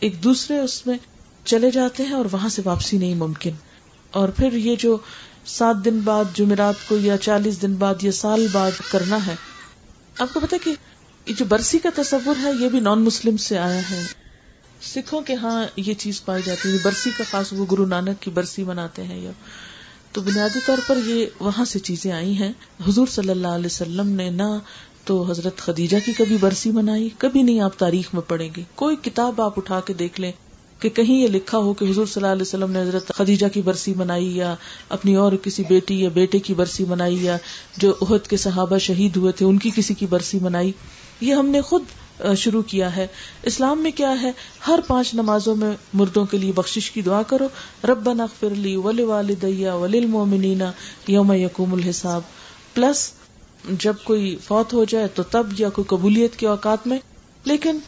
[0.00, 0.98] ایک دوسرے اس میں
[1.44, 3.50] چلے جاتے ہیں اور وہاں سے واپسی نہیں ممکن۔
[4.10, 4.96] اور پھر یہ جو
[5.46, 9.34] سات دن بعد جمعرات کو یا چالیس دن بعد یا سال بعد کرنا ہے
[10.18, 10.74] آپ کو پتا کہ
[11.26, 14.02] یہ جو برسی کا تصور ہے، یہ بھی نان مسلم سے آیا ہے۔
[14.82, 18.30] سکھوں کے ہاں یہ چیز پائی جاتی ہے۔ برسی کا خاص وہ گرو نانک کی
[18.30, 19.30] برسی مناتے ہیں یا۔
[20.12, 22.52] تو بنیادی طور پر یہ وہاں سے چیزیں آئی ہیں۔
[22.88, 24.58] حضور صلی اللہ علیہ وسلم نے نہ
[25.04, 28.96] تو حضرت خدیجہ کی کبھی برسی منائی، کبھی نہیں، آپ تاریخ میں پڑھیں گے۔ کوئی
[29.02, 30.32] کتاب آپ اٹھا کے دیکھ لیں۔
[30.82, 33.60] کہ کہیں یہ لکھا ہو کہ حضور صلی اللہ علیہ وسلم نے حضرت خدیجہ کی
[33.62, 34.54] برسی منائی یا
[34.88, 37.36] اپنی اور کسی بیٹی یا بیٹے کی برسی منائی یا
[37.76, 40.72] جو عہد کے صحابہ شہید ہوئے تھے، ان کی کسی کی برسی منائی،
[41.20, 41.82] یہ ہم نے خود
[42.36, 43.06] شروع کیا ہے۔
[43.42, 44.32] اسلام میں کیا ہے؟
[44.66, 47.48] ہر پانچ نمازوں میں مردوں کے لیے بخشش کی دعا کرو۔
[47.84, 50.62] رب نغفر لی ولی والدیا ولی المومنین
[51.08, 52.22] یوم یقوم الحساب۔
[52.74, 53.10] پلس
[53.80, 56.98] جب کوئی فوت ہو جائے تو تب یا کوئی قبولیت کے اوقات میں،
[57.44, 57.78] لیکن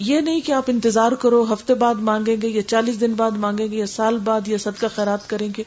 [0.00, 3.72] یہ نہیں کہ آپ انتظار کرو، ہفتے بعد مانگیں گے یا چالیس دن بعد مانگیں
[3.72, 5.62] گے یا سال بعد یا صدقہ خیرات کریں گے،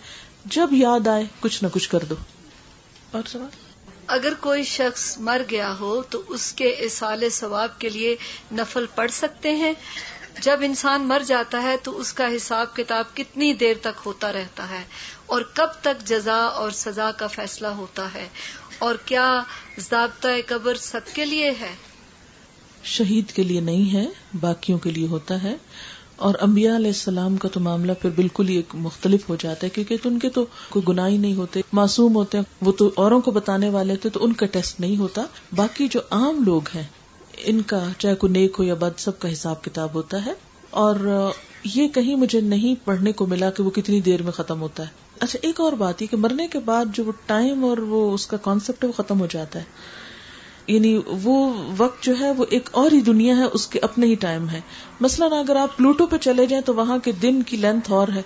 [0.45, 2.15] جب یاد آئے کچھ نہ کچھ کر دو۔
[3.11, 3.49] اور سوال؟
[4.07, 8.15] اگر کوئی شخص مر گیا ہو تو اس کے اصال ثواب کے لیے
[8.51, 9.73] نفل پڑھ سکتے ہیں۔
[10.41, 14.69] جب انسان مر جاتا ہے تو اس کا حساب کتاب کتنی دیر تک ہوتا رہتا
[14.69, 14.83] ہے
[15.25, 18.27] اور کب تک جزا اور سزا کا فیصلہ ہوتا ہے
[18.79, 19.41] اور کیا
[19.89, 21.75] ضابطۂ قبر سب کے لیے ہے؟
[22.83, 24.07] شہید کے لیے نہیں ہے،
[24.39, 25.55] باقیوں کے لیے ہوتا ہے۔
[26.15, 29.69] اور انبیاء علیہ السلام کا تو معاملہ پھر بالکل ہی ایک مختلف ہو جاتا ہے،
[29.69, 33.21] کیونکہ ان کے تو کوئی گناہ ہی نہیں ہوتے، معصوم ہوتے ہیں۔ وہ تو اوروں
[33.21, 35.23] کو بتانے والے تھے تو ان کا ٹیسٹ نہیں ہوتا۔
[35.55, 36.83] باقی جو عام لوگ ہیں،
[37.37, 40.33] ان کا چاہے کوئی نیک ہو یا بد، سب کا حساب کتاب ہوتا ہے۔
[40.69, 41.29] اور
[41.63, 44.89] یہ کہیں مجھے نہیں پڑھنے کو ملا کہ وہ کتنی دیر میں ختم ہوتا ہے۔
[45.19, 48.27] اچھا ایک اور بات یہ کہ مرنے کے بعد جو وہ ٹائم اور وہ اس
[48.27, 49.63] کا کانسیپٹ ہے، وہ ختم ہو جاتا ہے۔
[50.67, 54.15] یعنی وہ وقت جو ہے وہ ایک اور ہی دنیا ہے، اس کے اپنے ہی
[54.15, 54.61] ٹائم ہے۔
[55.01, 58.21] مثلاً اگر آپ پلوٹو پہ چلے جائیں تو وہاں کے دن کی لینتھ اور ہے۔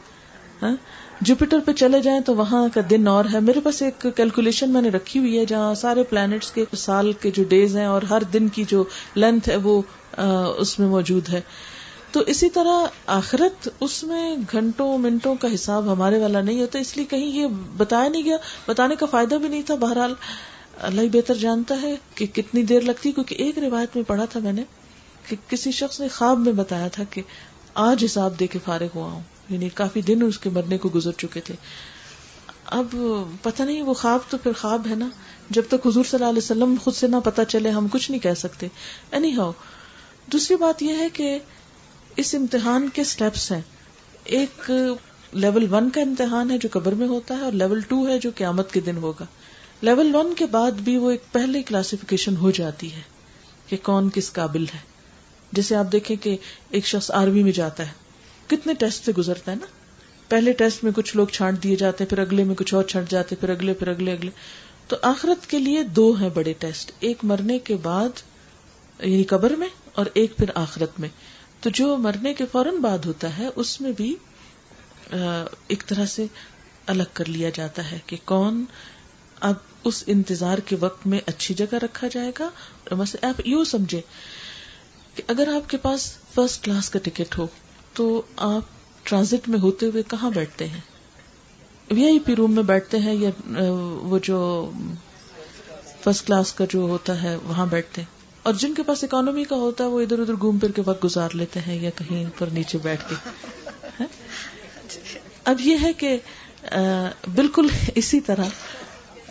[0.61, 0.75] ہاں؟
[1.21, 4.81] جوپیٹر پہ چلے جائیں تو وہاں کا دن اور ہے۔ میرے پاس ایک کیلکولیشن میں
[4.81, 8.23] نے رکھی ہوئی ہے، جہاں سارے پلانٹس کے سال کے جو ڈیز ہیں اور ہر
[8.33, 8.83] دن کی جو
[9.15, 9.81] لینتھ ہے وہ
[10.57, 11.41] اس میں موجود ہے۔
[12.11, 16.97] تو اسی طرح آخرت اس میں گھنٹوں منٹوں کا حساب ہمارے والا نہیں ہوتا، اس
[16.97, 17.47] لیے کہیں یہ
[17.77, 20.13] بتایا نہیں گیا، بتانے کا فائدہ بھی نہیں تھا بہرحال۔
[20.81, 24.39] اللہ ہی بہتر جانتا ہے کہ کتنی دیر لگتی کیونکہ ایک روایت میں پڑھا تھا
[24.39, 24.63] میں نے
[25.27, 27.21] کہ کسی شخص نے خواب میں بتایا تھا کہ
[27.73, 31.11] آج حساب دے کے فارغ ہوا ہوں۔ یعنی کافی دن اس کے مرنے کو گزر
[31.11, 31.55] چکے تھے۔
[32.65, 32.95] اب
[33.41, 35.09] پتہ نہیں وہ خواب تو پھر خواب ہے نا۔
[35.49, 38.21] جب تک حضور صلی اللہ علیہ وسلم خود سے نہ پتا چلے، ہم کچھ نہیں
[38.21, 38.67] کہہ سکتے۔
[39.11, 39.51] اینی ہاؤ
[40.31, 41.39] دوسری بات یہ ہے کہ
[42.15, 43.61] اس امتحان کے سٹیپس ہیں۔
[44.23, 44.71] ایک
[45.33, 48.29] لیول ون کا امتحان ہے جو قبر میں ہوتا ہے اور لیول ٹو ہے جو
[48.35, 49.25] قیامت کے دن ہوگا۔
[49.81, 53.01] لیول ون کے بعد بھی وہ ایک پہلے کلاسیفیکیشن ہو جاتی ہے
[53.67, 54.79] کہ کون کس قابل ہے۔
[55.51, 56.37] جیسے آپ دیکھیں کہ
[56.69, 57.91] ایک شخص آرمی میں جاتا ہے۔
[58.47, 59.65] کتنے ٹیسٹ سے گزرتا ہے نا؟
[60.29, 63.11] پہلے ٹیسٹ میں کچھ لوگ چھانٹ دیے جاتے ہیں، پھر اگلے میں کچھ اور چھٹ
[63.11, 64.31] جاتے پھر اگلے پھر اگلے اگلے۔
[64.87, 68.21] تو آخرت کے لیے دو ہیں بڑے ٹیسٹ۔ ایک مرنے کے بعد
[68.99, 71.09] یعنی قبر میں، اور ایک پھر آخرت میں۔
[71.61, 74.15] تو جو مرنے کے فوراً بعد ہوتا ہے، اس میں بھی
[75.11, 76.25] ایک طرح سے
[76.87, 78.63] الگ کر لیا جاتا ہے کہ کون
[79.39, 82.49] اب اس انتظار کے وقت میں اچھی جگہ رکھا جائے گا؟
[83.21, 84.01] آپ یوں سمجھے
[85.15, 87.47] کہ اگر آپ کے پاس فرسٹ کلاس کا ٹکٹ ہو
[87.93, 88.61] تو آپ
[89.03, 90.79] ٹرانزٹ میں ہوتے ہوئے کہاں بیٹھتے ہیں؟
[91.89, 93.29] وی آئی پی روم میں بیٹھتے ہیں یا
[94.01, 94.71] وہ جو
[96.03, 99.55] فرسٹ کلاس کا جو ہوتا ہے وہاں بیٹھتے ہیں؟ اور جن کے پاس اکانومی کا
[99.55, 102.47] ہوتا ہے وہ ادھر ادھر گھوم پھر کے وقت گزار لیتے ہیں یا کہیں پر
[102.47, 103.15] نیچے بیٹھ کے۔
[105.43, 106.17] اب یہ ہے کہ
[107.35, 108.45] بالکل اسی طرح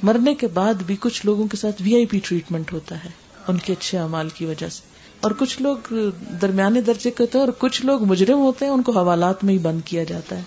[0.02, 3.10] مرنے کے بعد بھی کچھ لوگوں کے ساتھ وی آئی پی ٹریٹمنٹ ہوتا ہے،
[3.48, 4.82] ان کے اچھے امال کی وجہ سے۔
[5.20, 5.94] اور کچھ لوگ
[6.42, 9.54] درمیانے درجے کے ہوتے ہیں اور کچھ لوگ مجرم ہوتے ہیں، ان کو حوالات میں
[9.54, 10.42] ہی بند کیا جاتا ہے۔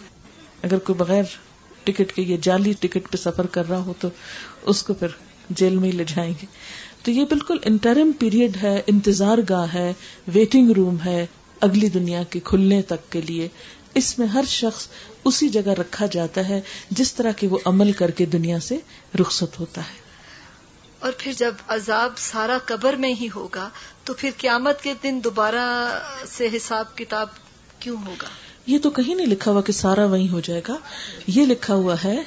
[0.63, 1.23] اگر کوئی بغیر
[1.83, 4.07] ٹکٹ کے یہ جعلی ٹکٹ پہ سفر کر رہا ہو تو
[4.61, 5.07] اس کو پھر
[5.49, 6.45] جیل میں ہی لے جائیں گے۔
[7.03, 9.93] تو یہ بالکل انٹرم پیریڈ ہے، انتظار گاہ ہے
[10.27, 11.25] ویٹنگ روم ہے،
[11.61, 13.47] اگلی دنیا کے کھلنے تک کے لیے۔
[13.93, 14.87] اس میں ہر شخص
[15.25, 18.77] اسی جگہ رکھا جاتا ہے جس طرح کے وہ عمل کر کے دنیا سے
[19.21, 20.09] رخصت ہوتا ہے۔
[20.99, 23.69] اور پھر جب عذاب سارا قبر میں ہی ہوگا
[24.03, 27.27] تو پھر قیامت کے دن دوبارہ سے حساب کتاب
[27.79, 28.27] کیوں ہوگا؟
[28.65, 30.77] یہ تو کہیں نہیں لکھا ہوا کہ سارا وہی ہو جائے گا۔
[31.27, 32.23] یہ لکھا ہوا ہے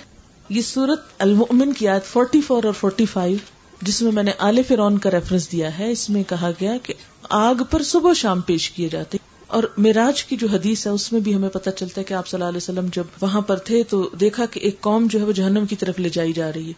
[0.48, 3.37] یہ سورت المؤمن کی آیت 44 اور 45
[3.83, 6.94] جس میں میں نے آل فرون کا ریفرنس دیا ہے۔ اس میں کہا گیا کہ
[7.22, 9.18] آگ پر صبح شام پیش کیے جاتے
[9.53, 12.27] اور میراج کی جو حدیث ہے، اس میں بھی ہمیں پتہ چلتا ہے کہ آپ
[12.27, 15.25] صلی اللہ علیہ وسلم جب وہاں پر تھے تو دیکھا کہ ایک قوم جو ہے
[15.25, 16.73] وہ جہنم کی طرف لے جائی جا رہی ہے۔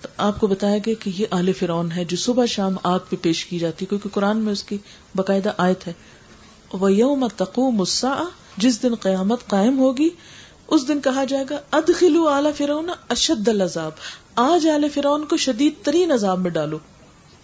[0.00, 3.16] تو آپ کو بتایا گیا کہ یہ آل فرون ہے جو صبح شام آگ پہ
[3.22, 4.78] پیش کی جاتی ہے، کیونکہ قرآن میں اس کی
[5.14, 5.92] باقاعدہ آیت ہے۔
[6.72, 7.84] وہ یوم تقوم
[8.56, 10.08] جس دن قیامت قائم ہوگی،
[10.68, 13.92] اس دن کہا جائے گا ادخلو اعلی فرون اشد العذاب۔
[14.36, 16.78] آج آل فرون کو شدید ترین عذاب میں ڈالو۔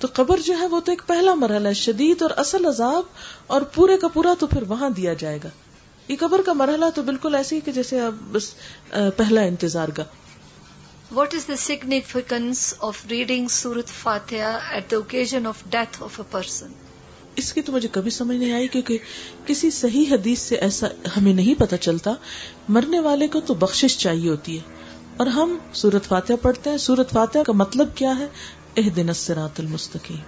[0.02, 3.02] تو قبر جو ہے وہ تو ایک پہلا مرحلہ ہے شدید اور اصل عذاب
[3.46, 5.48] اور پورے کا پورا تو پھر وہاں دیا جائے گا۔
[6.08, 8.54] یہ قبر کا مرحلہ تو بالکل ایسی کہ جیسے اب بس
[9.16, 10.04] پہلا انتظار کا۔
[11.12, 16.24] What is the significance of reading سورت فاتحہ at the occasion of death of a
[16.30, 16.72] person
[17.36, 18.98] اس کی تو مجھے کبھی سمجھ نہیں آئی کیونکہ
[19.46, 20.86] کسی صحیح حدیث سے ایسا
[21.16, 22.14] ہمیں نہیں پتا چلتا۔
[22.68, 24.62] مرنے والے کو تو بخشش چاہیے ہوتی ہے۔
[25.16, 28.26] اور ہم سورت فاتحہ پڑھتے ہیں۔ سورت فاتحہ کا مطلب کیا ہے؟
[28.76, 30.18] اح دن اسرات المستقیم۔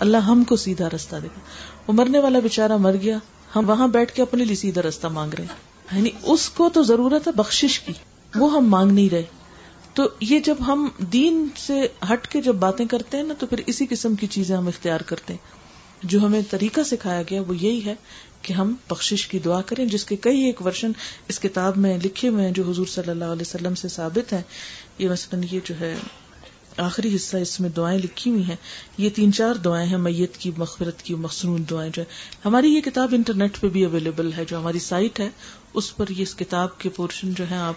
[0.00, 1.40] اللہ ہم کو سیدھا رستہ دے گا۔
[1.86, 3.18] وہ مرنے والا بےچارا مر گیا،
[3.56, 6.82] ہم وہاں بیٹھ کے اپنے لیے سیدھا رستہ مانگ رہے ہیں۔ یعنی اس کو تو
[6.82, 7.92] ضرورت ہے بخشش کی،
[8.34, 9.22] وہ ہم مانگ نہیں رہے۔
[9.94, 13.60] تو یہ جب ہم دین سے ہٹ کے جب باتیں کرتے ہیں نا، تو پھر
[13.66, 15.62] اسی قسم کی چیزیں ہم اختیار کرتے ہیں۔
[16.02, 17.94] جو ہمیں طریقہ سکھایا گیا وہ یہی ہے
[18.42, 20.92] کہ ہم بخشش کی دعا کریں، جس کے کئی ایک ورژن
[21.28, 24.42] اس کتاب میں لکھے ہوئے ہیں جو حضور صلی اللہ علیہ وسلم سے ثابت ہیں۔
[24.98, 25.94] یہ مثلاً یہ جو ہے
[26.76, 28.56] آخری حصہ اس میں دعائیں لکھی ہوئی ہیں۔
[28.98, 32.08] یہ تین چار دعائیں ہیں، میت کی، مغفرت کی مخصون دعائیں جو ہے
[32.44, 35.30] ہماری یہ کتاب انٹرنیٹ پہ بھی اویلیبل ہے، جو ہماری سائٹ ہے،
[35.74, 37.74] اس پر یہ اس کتاب کے پورشن جو ہے آپ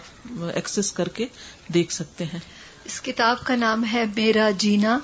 [0.54, 1.26] ایکسس کر کے
[1.74, 2.38] دیکھ سکتے ہیں۔
[2.84, 4.98] اس کتاب کا نام ہے میرا جینا،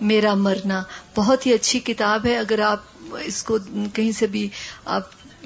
[0.00, 0.82] میرا مرنا۔
[1.16, 2.80] بہت ہی اچھی کتاب ہے۔ اگر آپ
[3.12, 3.58] اس کو
[3.92, 4.48] کہیں سے بھی
[4.84, 5.02] آپ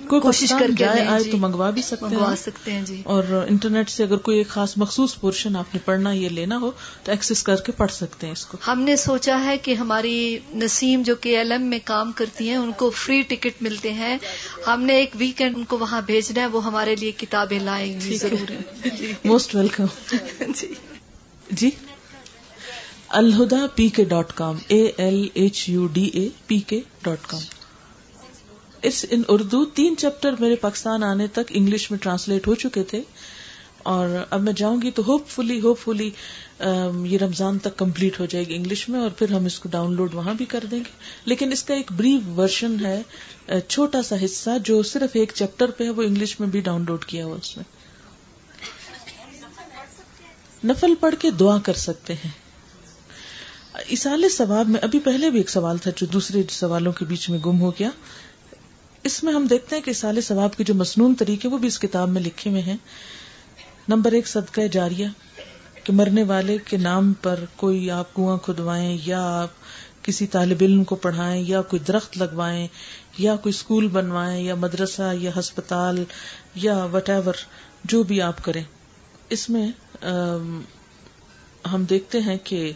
[0.09, 3.23] کوئی کوشش کر کے آئے جی۔ تو منگوا بھی سکتے ہیں۔ سکتے ہیں جی۔ اور
[3.49, 6.71] انٹرنیٹ سے اگر کوئی ایک خاص مخصوص پورشن آپ نے پڑھنا یہ لینا ہو
[7.03, 10.38] تو ایکسس کر کے پڑھ سکتے ہیں اس کو۔ ہم نے سوچا ہے کہ ہماری
[10.55, 14.19] نسیم جو کہ ایل ایم میں کام کرتی ہیں ان کو فری ٹکٹ ملتے ہیں۔
[14.67, 18.17] ہم نے ایک ویکینڈ ان کو وہاں بھیجنا ہے وہ ہمارے لیے کتابیں لائیں گی
[18.17, 18.51] ضرور۔
[19.25, 19.85] Most welcome
[20.57, 20.75] G.
[21.51, 21.71] G.
[23.09, 27.40] Alhuda P K dot com A L H U D A P K dot com.
[28.85, 33.01] اس ان اردو تین چیپٹر میرے پاکستان آنے تک انگلش میں ٹرانسلیٹ ہو چکے تھے
[33.83, 36.11] اور اب میں جاؤں گی تو ہوپ فلی ہوپ فلی
[37.05, 39.94] یہ رمضان تک کمپلیٹ ہو جائے گی انگلش میں اور پھر ہم اس کو ڈاؤن
[39.94, 40.92] لوڈ وہاں بھی کر دیں گے۔
[41.25, 43.03] لیکن اس کا ایک بریف ورژن ہے
[43.68, 47.05] چھوٹا سا حصہ جو صرف ایک چیپٹر پہ ہے، وہ انگلش میں بھی ڈاؤن لوڈ
[47.05, 47.64] کیا ہوا اس میں
[50.64, 52.31] نفل پڑھ کے دعا کر سکتے ہیں۔
[53.88, 57.38] اسال ثواب میں ابھی پہلے بھی ایک سوال تھا جو دوسرے سوالوں کے بیچ میں
[57.38, 57.90] گم ہو گیا۔
[59.05, 61.79] اس میں ہم دیکھتے ہیں کہ اسال ثواب کے جو مسنون طریقے وہ بھی اس
[61.79, 62.77] کتاب میں لکھے ہوئے ہیں۔
[63.88, 65.07] نمبر ایک، صدقہ جاریہ،
[65.85, 70.85] کہ مرنے والے کے نام پر کوئی آپ کنواں کھدوائیں، یا آپ کسی طالب علم
[70.85, 72.67] کو پڑھائیں، یا کوئی درخت لگوائیں،
[73.19, 76.05] یا کوئی اسکول بنوائیں، یا مدرسہ، یا ہسپتال،
[76.55, 77.35] یا وٹ ایور
[77.85, 78.62] جو بھی آپ کریں۔
[79.29, 79.67] اس میں
[81.73, 82.73] ہم دیکھتے ہیں کہ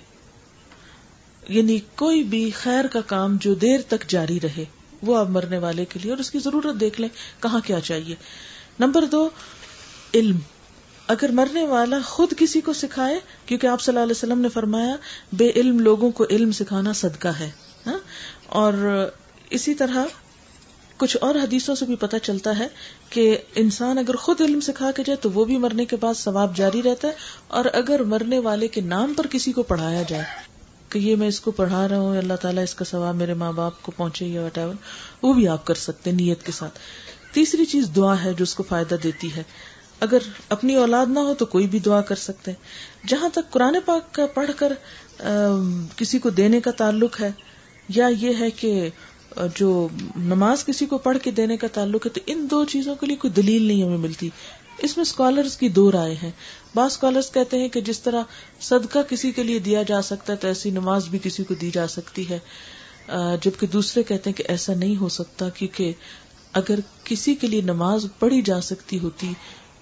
[1.48, 4.64] یعنی کوئی بھی خیر کا کام جو دیر تک جاری رہے۔
[5.02, 7.08] وہ آپ مرنے والے کے لیے اور اس کی ضرورت دیکھ لیں
[7.42, 8.14] کہاں کیا چاہیے۔
[8.80, 9.28] نمبر دو،
[10.14, 10.38] علم۔
[11.06, 14.96] اگر مرنے والا خود کسی کو سکھائے، کیونکہ آپ صلی اللہ علیہ وسلم نے فرمایا،
[15.32, 17.50] بے علم لوگوں کو علم سکھانا صدقہ ہے
[17.86, 17.98] ہاں؟
[18.46, 19.08] اور
[19.50, 20.04] اسی طرح
[20.96, 22.66] کچھ اور حدیثوں سے بھی پتہ چلتا ہے
[23.10, 26.56] کہ انسان اگر خود علم سکھا کے جائے تو وہ بھی مرنے کے بعد ثواب
[26.56, 27.12] جاری رہتا ہے،
[27.48, 30.24] اور اگر مرنے والے کے نام پر کسی کو پڑھایا جائے
[30.88, 33.52] کہ یہ میں اس کو پڑھا رہا ہوں، اللہ تعالیٰ اس کا ثواب میرے ماں
[33.52, 34.74] باپ کو پہنچے یا وٹ ایور
[35.22, 36.78] وہ بھی آپ کر سکتے نیت کے ساتھ۔
[37.32, 39.42] تیسری چیز دعا ہے جو اس کو فائدہ دیتی ہے۔
[40.00, 43.76] اگر اپنی اولاد نہ ہو تو کوئی بھی دعا کر سکتے ہیں۔ جہاں تک قرآن
[43.84, 44.72] پاک کا پڑھ کر
[45.96, 47.30] کسی کو دینے کا تعلق ہے،
[47.88, 48.88] یا یہ ہے کہ
[49.56, 53.06] جو نماز کسی کو پڑھ کے دینے کا تعلق ہے، تو ان دو چیزوں کے
[53.06, 54.28] لیے کوئی دلیل نہیں ہمیں ملتی۔
[54.78, 56.30] اس میں اسکالرس کی دو رائے ہیں۔
[56.74, 58.22] بعض اسکالرس کہتے ہیں کہ جس طرح
[58.60, 61.70] صدقہ کسی کے لیے دیا جا سکتا ہے تو ایسی نماز بھی کسی کو دی
[61.70, 62.38] جا سکتی ہے۔
[63.42, 65.92] جبکہ دوسرے کہتے ہیں کہ ایسا نہیں ہو سکتا کیونکہ
[66.52, 69.32] اگر کسی کے لیے نماز پڑھی جا سکتی ہوتی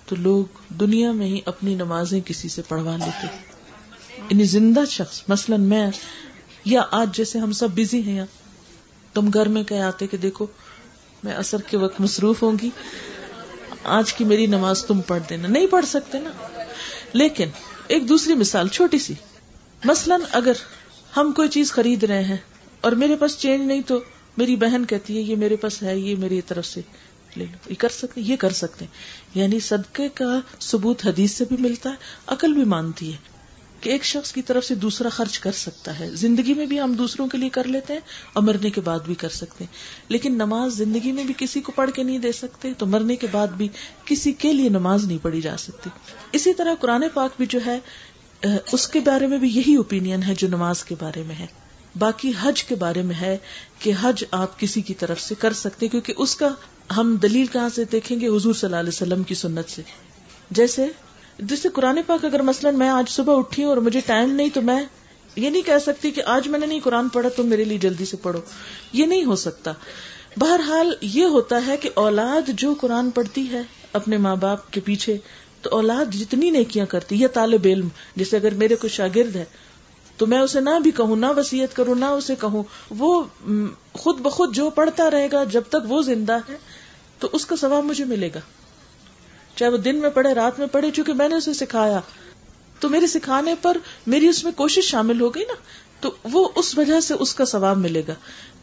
[0.06, 3.26] تو لوگ دنیا میں ہی اپنی نمازیں کسی سے پڑھوا لیتے۔
[4.30, 5.90] یعنی زندہ شخص، مثلا میں
[6.64, 8.26] یا آج جیسے ہم سب بزی ہیں یہاں
[9.14, 10.46] تم گھر میں کہ آتے کہ دیکھو
[11.24, 12.70] میں اثر کے وقت مصروف ہوں گی،
[13.84, 16.30] آج کی میری نماز تم پڑھ دینا۔ نہیں پڑھ سکتے نا۔
[17.16, 17.48] لیکن
[17.88, 19.14] ایک دوسری مثال چھوٹی سی۔
[19.84, 20.52] مثلا اگر
[21.16, 22.36] ہم کوئی چیز خرید رہے ہیں
[22.80, 24.00] اور میرے پاس چینج نہیں تو
[24.36, 26.80] میری بہن کہتی ہے، یہ میرے پاس ہے، یہ میری طرف سے۔
[27.36, 28.92] لے لو، یہ کر سکتے یہ کر سکتے ہیں۔
[29.34, 31.94] یعنی صدقے کا ثبوت حدیث سے بھی ملتا ہے،
[32.26, 33.35] عقل بھی مانتی ہے۔
[33.86, 36.92] کہ ایک شخص کی طرف سے دوسرا خرچ کر سکتا ہے۔ زندگی میں بھی ہم
[36.92, 38.00] دوسروں کے لیے کر لیتے ہیں
[38.32, 39.74] اور مرنے کے بعد بھی کر سکتے ہیں۔
[40.08, 43.26] لیکن نماز زندگی میں بھی کسی کو پڑھ کے نہیں دے سکتے، تو مرنے کے
[43.30, 43.68] بعد بھی
[44.04, 45.90] کسی کے لیے نماز نہیں پڑھی جا سکتی۔
[46.32, 47.78] اسی طرح قرآن پاک بھی جو ہے
[48.72, 51.46] اس کے بارے میں بھی یہی اوپینین ہے جو نماز کے بارے میں ہے۔
[51.98, 53.38] باقی حج کے بارے میں ہے
[53.78, 56.48] کہ حج آپ کسی کی طرف سے کر سکتے کیونکہ اس کا
[56.96, 59.82] ہم دلیل کہاں سے دیکھیں گے؟ حضور صلی اللہ علیہ وسلم کی سنت سے۔
[60.50, 60.86] جیسے
[61.38, 64.62] جیسے قرآن پاک اگر مثلا میں آج صبح اٹھی ہوں اور مجھے ٹائم نہیں تو
[64.62, 64.84] میں
[65.36, 68.04] یہ نہیں کہہ سکتی کہ آج میں نے نہیں قرآن پڑھا تم میرے لیے جلدی
[68.04, 68.40] سے پڑھو۔
[68.92, 69.72] یہ نہیں ہو سکتا۔
[70.36, 75.16] بہرحال یہ ہوتا ہے کہ اولاد جو قرآن پڑھتی ہے اپنے ماں باپ کے پیچھے،
[75.62, 79.44] تو اولاد جتنی نیکیاں کرتی یا طالب علم، جیسے اگر میرے کوئی شاگرد ہے،
[80.16, 83.24] تو میں اسے نہ بھی کہوں، نہ وسیعت کروں، نہ اسے کہوں، وہ
[83.92, 86.56] خود بخود جو پڑھتا رہے گا، جب تک وہ زندہ ہے،
[87.18, 88.40] تو اس کا ثواب مجھے ملے گا۔
[89.56, 92.00] چاہے وہ دن میں پڑھے، رات میں پڑھے، چونکہ میں نے اسے سکھایا۔
[92.80, 95.54] تو میرے سکھانے پر میری اس میں کوشش شامل ہو گئی نا،
[96.00, 98.14] تو وہ اس وجہ سے اس کا ثواب ملے گا۔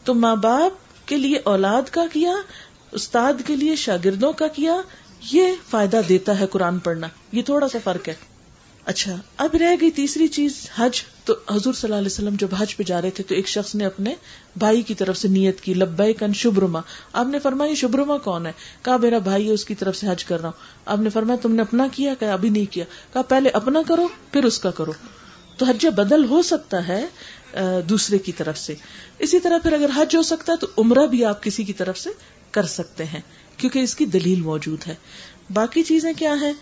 [0.04, 2.34] تو ماں باپ کے لیے اولاد کا کیا،
[2.92, 4.76] استاد کے لیے شاگردوں کا کیا،
[5.32, 8.14] یہ فائدہ دیتا ہے قرآن پڑھنا۔ یہ تھوڑا سا فرق ہے۔
[8.84, 12.76] اچھا اب رہ گئی تیسری چیز، حج۔ تو حضور صلی اللہ علیہ وسلم جب حج
[12.76, 14.14] پہ جا رہے تھے تو ایک شخص نے اپنے
[14.56, 16.80] بھائی کی طرف سے نیت کی، لبیک ان شبرما۔
[17.12, 20.24] آپ نے فرمایا شبرما کون ہے؟ کہا، میرا بھائی ہے، اس کی طرف سے حج
[20.24, 23.22] کر رہا ہوں۔ آپ نے فرمایا، تم نے اپنا کیا؟ کہ ابھی نہیں کیا۔ کہا،
[23.22, 24.92] پہلے اپنا کرو، پھر اس کا کرو۔
[25.56, 27.06] تو حج بدل ہو سکتا ہے
[27.88, 28.74] دوسرے کی طرف سے۔
[29.18, 31.98] اسی طرح پھر اگر حج ہو سکتا ہے، تو عمرہ بھی آپ کسی کی طرف
[31.98, 32.10] سے
[32.50, 33.20] کر سکتے ہیں،
[33.56, 34.94] کیونکہ اس کی دلیل موجود ہے۔
[35.52, 36.52] باقی چیزیں کیا ہیں؟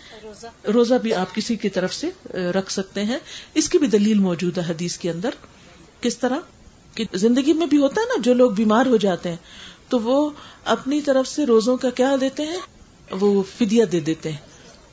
[0.72, 3.18] روزہ۔ بھی آپ کسی کی طرف سے رکھ سکتے ہیں۔
[3.54, 5.30] اس کی بھی دلیل موجود ہے حدیث کے اندر۔
[6.00, 6.36] کس طرح؟
[6.94, 9.36] کہ زندگی میں بھی ہوتا ہے نا جو لوگ بیمار ہو جاتے ہیں
[9.88, 10.30] تو وہ
[10.64, 12.58] اپنی طرف سے روزوں کا کیا دیتے ہیں؟
[13.10, 14.38] وہ فدیہ دے دیتے ہیں۔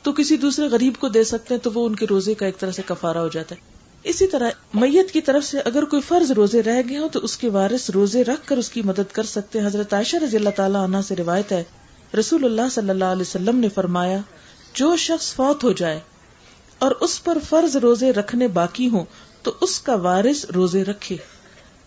[0.02, 2.58] تو کسی دوسرے غریب کو دے سکتے ہیں تو وہ ان کے روزے کا ایک
[2.58, 3.60] طرح سے کفارہ ہو جاتا ہے۔
[4.02, 7.36] اسی طرح میت کی طرف سے اگر کوئی فرض روزے رہ گئے ہوں تو اس
[7.36, 10.50] کے وارث روزے رکھ کر اس کی مدد کر سکتے ہیں۔ حضرت عائشہ رضی اللہ
[10.56, 11.64] تعالیٰ عنہ سے روایت ہے
[12.18, 14.18] رسول اللہ صلی اللہ علیہ وسلم نے فرمایا،
[14.74, 16.00] جو شخص فوت ہو جائے
[16.78, 19.04] اور اس پر فرض روزے رکھنے باقی ہوں،
[19.42, 21.16] تو اس کا وارث روزے رکھے۔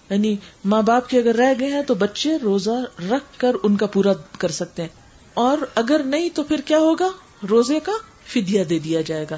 [0.10, 3.86] یعنی ماں باپ کے اگر رہ گئے ہیں، تو بچے روزہ رکھ کر ان کا
[3.86, 4.90] پورا کر سکتے ہیں۔
[5.34, 7.10] اور اگر نہیں، تو پھر کیا ہوگا؟
[7.50, 7.92] روزے کا
[8.26, 9.38] فدیہ دے دیا جائے گا۔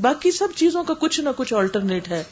[0.00, 2.24] باقی سب چیزوں کا کچھ نہ کچھ آلٹرنیٹ ہے۔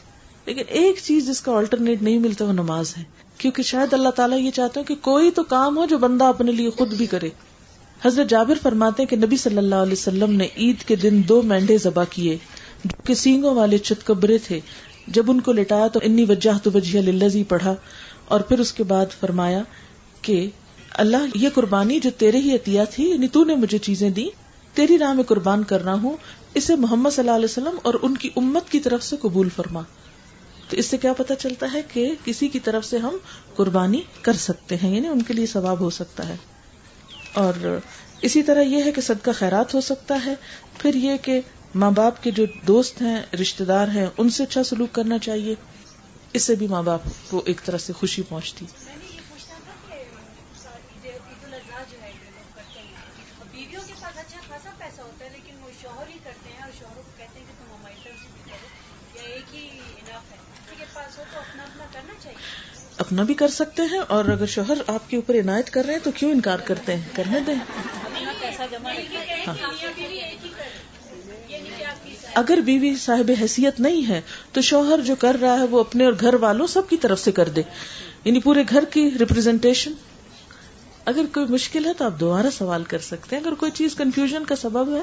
[0.47, 3.03] لیکن ایک چیز جس کا آلٹرنیٹ نہیں ملتا، وہ نماز ہے۔
[3.39, 6.53] کیونکہ شاید اللہ تعالیٰ یہ چاہتے ہیں کہ کوئی تو کام ہو جو بندہ اپنے
[6.53, 7.29] لیے خود بھی کرے۔
[8.07, 11.43] حضرت جابر فرماتے ہیں کہ نبی صلی اللہ علیہ وسلم نے عید کے دن دو
[11.43, 12.37] مینڈے ذبح کیے
[12.85, 14.61] جو کہ سینگوں والے چتکبرے تھے۔
[15.07, 17.75] جب ان کو لٹایا تو انی وجہ تو وجہ للزی پڑھا
[18.25, 19.63] اور پھر اس کے بعد فرمایا
[20.23, 20.51] کہ
[20.91, 24.29] اللہ یہ قربانی جو تیرے ہی عطیہ تھی یعنی تو نے مجھے چیزیں دی
[24.75, 26.17] تیری راہ میں قربان کر رہا ہوں،
[26.55, 29.81] اسے محمد صلی اللہ علیہ وسلم اور ان کی امت کی طرف سے قبول فرما۔
[30.69, 33.17] تو اس سے کیا پتا چلتا ہے کہ کسی کی طرف سے ہم
[33.57, 36.37] قربانی کر سکتے ہیں یعنی ان کے لیے ثواب ہو سکتا ہے۔
[37.35, 37.79] اور
[38.23, 40.35] اسی طرح یہ ہے کہ صدقہ خیرات ہو سکتا ہے۔
[40.79, 41.41] پھر یہ کہ
[41.75, 45.55] ماں باپ کے جو دوست ہیں رشتے دار ہیں، ان سے اچھا سلوک کرنا چاہیے۔
[46.33, 48.67] اس سے بھی ماں باپ کو ایک طرح سے خوشی پہنچتی۔
[63.07, 66.05] اپنا بھی کر سکتے ہیں اور اگر شوہر آپ کے اوپر عنایت کر رہے ہیں
[66.05, 67.55] تو کیوں انکار کرتے ہیں؟ کرنے دیں۔
[69.47, 69.55] ہاں۔
[72.35, 74.21] اگر بیوی صاحب حیثیت نہیں ہے
[74.53, 77.33] تو شوہر جو کر رہا ہے وہ اپنے اور گھر والوں سب کی طرف سے
[77.33, 77.63] کر دے۔
[78.25, 79.93] یعنی پورے گھر کی ریپرزینٹیشن
[81.05, 84.45] اگر کوئی مشکل ہے تو آپ دوبارہ سوال کر سکتے ہیں۔ اگر کوئی چیز کنفیوژن
[84.45, 85.03] کا سبب ہے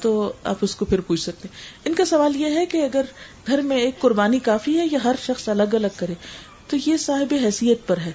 [0.00, 3.02] تو آپ اس کو پھر پوچھ سکتے ہیں۔ ان کا سوال یہ ہے کہ اگر
[3.46, 6.14] گھر میں ایک قربانی کافی ہے یا ہر شخص الگ الگ کرے
[6.68, 8.12] تو یہ صاحب حیثیت پر ہے۔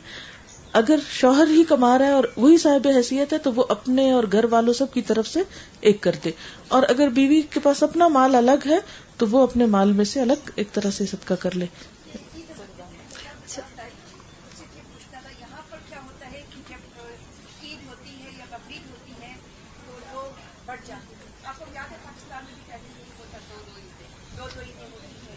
[0.74, 4.24] اگر شوہر ہی کما رہا ہے اور وہی صاحب حیثیت ہے تو وہ اپنے اور
[4.32, 5.40] گھر والوں سب کی طرف سے
[5.82, 6.32] ایک کر دے۔
[6.68, 8.80] اور اگر بیوی کے پاس اپنا مال الگ ہے
[9.18, 11.66] تو وہ اپنے مال میں سے الگ ایک طرح سے صدقہ کر لے۔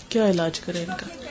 [0.08, 1.25] کیا علاج کرے ان کا؟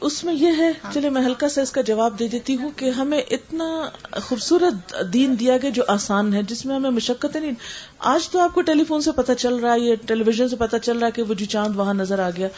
[0.00, 2.90] اس میں یہ ہے چلے میں ہلکا سے اس کا جواب دے دیتی ہوں کہ
[2.90, 3.88] ہمیں اتنا
[4.22, 7.52] خوبصورت دین دیا گیا جو آسان ہے جس میں ہمیں مشقت نہیں
[7.98, 10.56] آج تو آپ کو ٹیلی فون سے پتا چل رہا ہے یہ ٹیلی ویژن سے
[10.56, 12.48] پتا چل رہا ہے کہ وہ جی چاند وہاں نظر آ گیا۔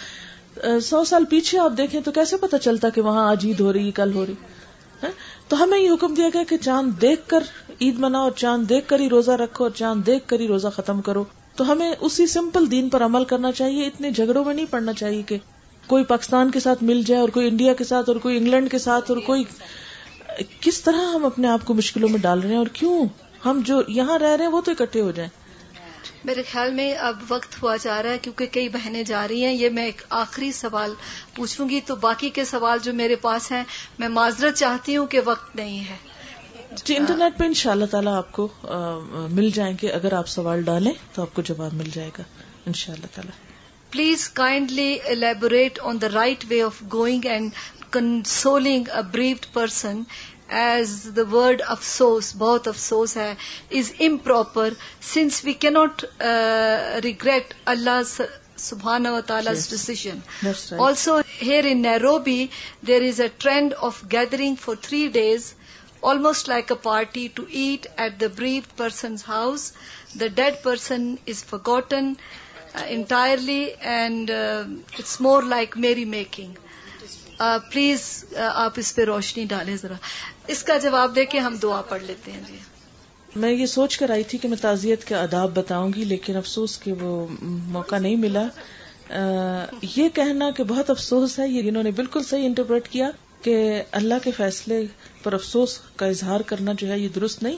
[0.82, 3.90] سو سال پیچھے آپ دیکھیں تو کیسے پتا چلتا کہ وہاں آج عید ہو رہی
[3.90, 5.06] کل ہو رہی
[5.48, 7.42] تو ہمیں یہ حکم دیا گیا کہ چاند دیکھ کر
[7.80, 10.68] عید مناؤ اور چاند دیکھ کر ہی روزہ رکھو اور چاند دیکھ کر ہی روزہ
[10.68, 11.24] ختم کرو۔
[11.56, 15.22] تو ہمیں اسی سمپل دین پر عمل کرنا چاہیے اتنے جھگڑوں میں نہیں پڑنا چاہیے
[15.22, 15.38] کہ
[15.90, 18.78] کوئی پاکستان کے ساتھ مل جائے اور کوئی انڈیا کے ساتھ اور کوئی انگلینڈ کے
[18.78, 19.44] ساتھ اور کوئی
[20.60, 23.04] کس طرح ہم اپنے آپ کو مشکلوں میں ڈال رہے ہیں اور کیوں
[23.46, 25.30] ہم جو یہاں رہ رہے ہیں وہ تو اکٹھے ہو جائیں۔
[26.24, 29.52] میرے خیال میں اب وقت ہوا جا رہا ہے کیونکہ کئی بہنیں جا رہی ہیں
[29.52, 30.94] یہ میں ایک آخری سوال
[31.34, 33.64] پوچھوں گی۔ تو باقی کے سوال جو میرے پاس ہیں
[33.98, 35.96] میں معذرت چاہتی ہوں کہ وقت نہیں ہے۔
[36.84, 38.48] جی انٹرنیٹ پہ ان شاء اللہ تعالیٰ آپ کو
[39.30, 42.22] مل جائیں گے۔ اگر آپ سوال ڈالیں تو آپ کو جواب مل جائے گا
[42.66, 43.49] ان شاء اللہ تعالیٰ۔
[43.92, 47.50] Please kindly elaborate on the right way of going and
[47.92, 50.02] consoling a bereaved person
[50.58, 53.32] as the word افسوس بہت افسوس ہے
[53.78, 54.72] is improper
[55.12, 56.04] sense we can't
[57.04, 58.02] regret اللہ
[58.58, 60.18] سبحان و تعالیٰ decision
[60.78, 62.46] also here in Nairobi
[62.86, 65.52] there is a trend of gathering for three days
[66.02, 69.72] almost like a party to eat at the bereaved person's house.
[70.14, 72.16] The dead person is forgotten
[72.74, 74.64] uh, entirely, and uh,
[74.98, 76.52] it's more like merry-making.
[77.72, 79.94] Please uh, uh, آپ اس پہ روشنی ڈالیں ذرا۔
[80.46, 82.56] اس کا جواب دے کے ہم دعا پڑھ لیتے ہیں جی۔
[83.36, 86.78] میں یہ سوچ کر آئی تھی کہ میں تعزیت کے آداب بتاؤں گی لیکن افسوس
[86.78, 88.46] کہ وہ موقع نہیں ملا۔
[89.16, 93.10] uh, یہ کہنا کہ بہت افسوس ہے یہ انہوں نے بالکل صحیح انٹرپریٹ کیا
[93.42, 94.86] کہ اللہ کے فیصلے
[95.22, 97.56] پر افسوس کا اظہار کرنا جو ہے یہ درست نہیں۔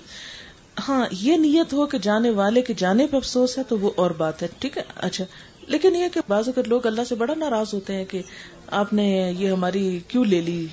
[0.89, 4.11] ہاں یہ نیت ہو کہ جانے والے کے جانے پہ افسوس ہے تو وہ اور
[4.11, 5.25] بات ہے، ٹھیک ہے؟ اچھا
[5.67, 8.23] لیکن یہ کہ بعض اگر لوگ اللہ سے بڑا ناراض ہوتے ہیں کہ
[8.67, 10.67] آپ نے یہ ہماری کیوں لے لی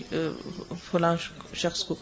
[0.91, 1.15] فلاں
[1.53, 1.95] شخص کو؟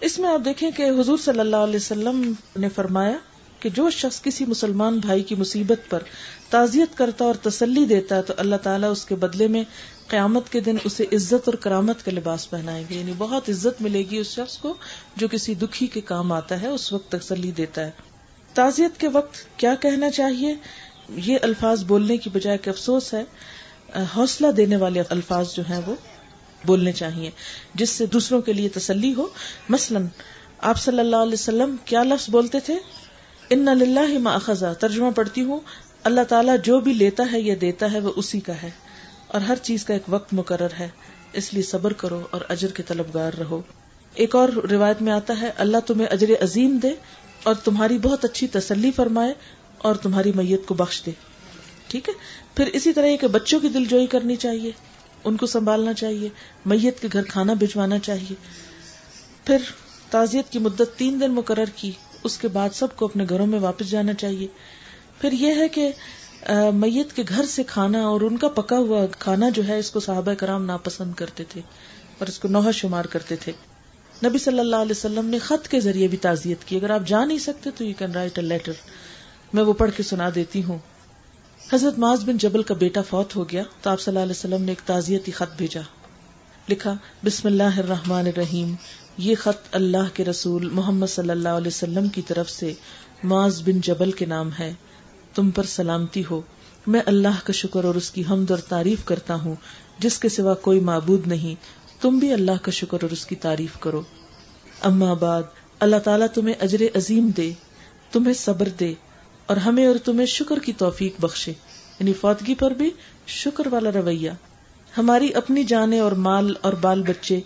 [0.00, 3.16] اس میں آپ دیکھیں کہ حضور صلی اللہ علیہ وسلم نے فرمایا
[3.60, 6.02] کہ جو شخص کسی مسلمان بھائی کی مصیبت پر
[6.50, 9.64] تعزیت کرتا اور تسلی دیتا ہے تو اللہ تعالیٰ اس کے بدلے میں
[10.08, 14.02] قیامت کے دن اسے عزت اور کرامت کا لباس پہنائیں گے۔ یعنی بہت عزت ملے
[14.10, 14.74] گی اس شخص کو
[15.16, 17.90] جو کسی دکھی کے کام آتا ہے، اس وقت تسلی دیتا ہے۔
[18.54, 20.54] تعزیت کے وقت کیا کہنا چاہیے؟
[21.08, 23.24] یہ الفاظ بولنے کی بجائے کہ افسوس ہے،
[24.16, 25.94] حوصلہ دینے والے الفاظ جو ہیں وہ
[26.66, 27.30] بولنے چاہیے،
[27.74, 29.26] جس سے دوسروں کے لیے تسلی ہو۔
[29.68, 29.98] مثلا،
[30.58, 32.74] آپ صلی اللہ علیہ وسلم کیا لفظ بولتے تھے؟
[33.50, 35.60] ان اللہ ما اخذا ترجمہ پڑھتی ہوں،
[36.04, 38.70] اللہ تعالیٰ جو بھی لیتا ہے یا دیتا ہے وہ اسی کا ہے۔
[39.32, 40.88] اور ہر چیز کا ایک وقت مقرر ہے،
[41.32, 43.60] اس لیے صبر کرو اور اجر کے طلبگار رہو۔
[44.14, 46.90] ایک اور روایت میں آتا ہے، اللہ تمہیں اجر عظیم دے
[47.42, 49.34] اور تمہاری بہت اچھی تسلی فرمائے
[49.78, 51.10] اور تمہاری میت کو بخش دے۔
[51.88, 52.14] ٹھیک ہے؟
[52.56, 54.70] پھر اسی طرح کہ بچوں کی دل جوئی کرنی چاہیے،
[55.24, 56.28] ان کو سنبھالنا چاہیے،
[56.66, 58.34] میت کے گھر کھانا بھجوانا چاہیے۔
[59.44, 59.56] پھر
[60.10, 61.90] تعزیت کی مدت تین دن مقرر کی،
[62.24, 64.46] اس کے بعد سب کو اپنے گھروں میں واپس جانا چاہیے۔
[65.20, 65.90] پھر یہ ہے کہ
[66.50, 70.00] میت کے گھر سے کھانا اور ان کا پکا ہوا کھانا جو ہے، اس کو
[70.00, 71.60] صحابہ کرام ناپسند کرتے تھے
[72.18, 73.52] اور اس کو نوحہ شمار کرتے تھے۔
[74.24, 77.24] نبی صلی اللہ علیہ وسلم نے خط کے ذریعے بھی تعزیت کی۔ اگر آپ جا
[77.24, 78.72] نہیں سکتے تو you can write a letter
[79.52, 80.78] میں وہ پڑھ کے سنا دیتی ہوں۔
[81.72, 84.62] حضرت معاذ بن جبل کا بیٹا فوت ہو گیا تو آپ صلی اللہ علیہ وسلم
[84.62, 85.80] نے ایک تعزیتی خط بھیجا۔
[86.68, 88.74] لکھا، بسم اللہ الرحمن الرحیم۔
[89.18, 92.72] یہ خط اللہ کے رسول محمد صلی اللہ علیہ وسلم کی طرف سے
[93.24, 94.74] معاذ بن جبل کے نام ہے۔
[95.34, 96.40] تم پر سلامتی ہو۔
[96.86, 99.54] میں اللہ کا شکر اور اس کی حمد اور تعریف کرتا ہوں،
[99.98, 101.54] جس کے سوا کوئی معبود نہیں۔
[102.02, 104.02] تم بھی اللہ کا شکر اور اس کی تعریف کرو۔
[104.80, 105.42] اما بعد،
[105.80, 107.52] اللہ تعالیٰ تمہیں اجر عظیم دے،
[108.12, 108.94] تمہیں صبر دے
[109.46, 111.50] اور ہمیں اور تمہیں شکر کی توفیق بخشے۔
[112.00, 112.90] یعنی فوتگی پر بھی
[113.26, 114.30] شکر والا رویہ۔
[114.98, 117.40] ہماری اپنی جانے اور مال اور بال بچے،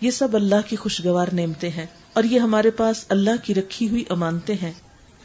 [0.00, 4.04] یہ سب اللہ کی خوشگوار نعمتیں ہیں اور یہ ہمارے پاس اللہ کی رکھی ہوئی
[4.08, 4.72] امانتے ہیں۔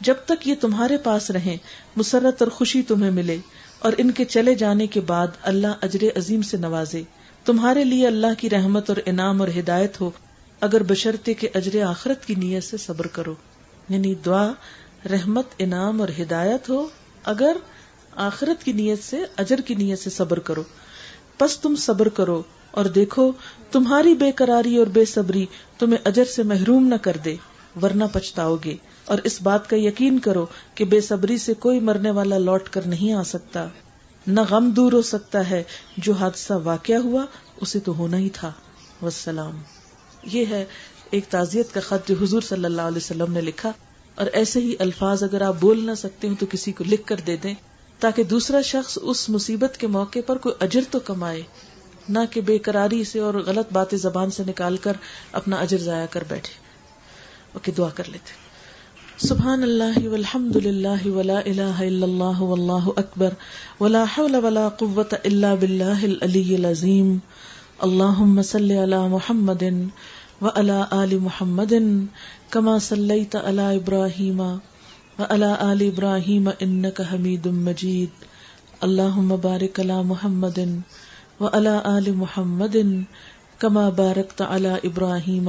[0.00, 1.56] جب تک یہ تمہارے پاس رہیں،
[1.96, 3.36] مسرت اور خوشی تمہیں ملے،
[3.78, 7.02] اور ان کے چلے جانے کے بعد اللہ اجر عظیم سے نوازے۔
[7.44, 10.10] تمہارے لیے اللہ کی رحمت اور انعام اور ہدایت ہو،
[10.60, 13.34] اگر بشرتے کے اجر آخرت کی نیت سے صبر کرو۔
[13.88, 14.52] یعنی دعا،
[15.10, 16.88] رحمت، انعام اور ہدایت ہو،
[17.24, 17.56] اگر
[18.16, 20.62] آخرت کی نیت سے، اجر کی نیت سے صبر کرو۔
[21.38, 23.32] پس تم صبر کرو اور دیکھو،
[23.72, 25.46] تمہاری بے قراری اور بے صبری
[25.78, 27.36] تمہیں اجر سے محروم نہ کر دے۔
[27.82, 32.10] ورنہ پچھتاؤ گے۔ اور اس بات کا یقین کرو کہ بے صبری سے کوئی مرنے
[32.10, 33.68] والا لوٹ کر نہیں آ سکتا۔
[34.26, 35.62] نہ غم دور ہو سکتا ہے،
[35.96, 37.24] جو حادثہ واقع ہوا،
[37.60, 38.52] اسے تو ہونا ہی تھا۔
[39.02, 39.62] وسلام
[40.22, 40.64] یہ ہے
[41.10, 43.72] ایک تعزیت کا خط جو حضور صلی اللہ علیہ وسلم نے لکھا۔
[44.14, 47.16] اور ایسے ہی الفاظ اگر آپ بول نہ سکتے ہوں تو کسی کو لکھ کر
[47.26, 47.54] دے دیں،
[47.98, 51.42] تاکہ دوسرا شخص اس مصیبت کے موقع پر کوئی اجر تو کمائے۔
[52.08, 54.92] نہ کہ بے قراری سے اور غلط باتیں زبان سے نکال کر
[55.32, 56.65] اپنا اجر ضائع کر بیٹھے۔
[57.56, 58.44] اوکے دعا کر لیتے
[59.26, 63.36] سبحان اللہ والحمد للہ ولا الہ الا اللہ واللہ اکبر
[63.80, 67.16] ولا حول ولا قوة الا باللہ العلی العظیم۔
[67.78, 69.62] اللہم صلی علی محمد
[70.42, 71.72] وعلى آل محمد
[72.50, 74.40] كما صليت على إبراهيم
[75.18, 78.24] وعلى آل إبراهيم إنك حميد مجيد
[78.82, 80.60] اللهم بارك على محمد
[81.40, 82.78] وعلى آل محمد
[83.60, 85.48] كما باركت على إبراهيم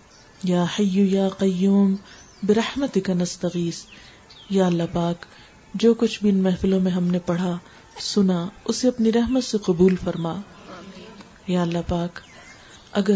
[0.43, 1.95] یا حی یا قیوم،
[2.43, 3.81] برحمتک نستغیث۔
[4.49, 5.25] یا اللہ پاک،
[5.73, 7.57] جو کچھ بھی ان محفلوں میں ہم نے پڑھا،
[7.99, 10.35] سنا، اسے اپنی رحمت سے قبول فرما۔
[11.47, 12.19] یا اللہ پاک،
[12.91, 13.15] اگر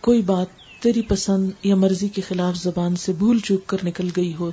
[0.00, 0.46] کوئی بات
[0.82, 4.50] تیری پسند یا مرضی کے خلاف زبان سے بھول چوک کر نکل گئی ہو،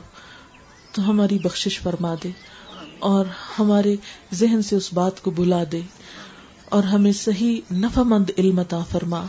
[0.92, 2.30] تو ہماری بخشش فرما دے
[3.00, 3.26] اور
[3.60, 3.96] ہمارے
[4.34, 5.82] ذہن سے اس بات کو بلا دے
[6.66, 9.26] اور ہمیں صحیح، نفع مند علم عطا فرما۔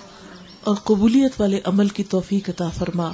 [0.64, 3.12] اور قبولیت والے عمل کی توفیق عطا فرما۔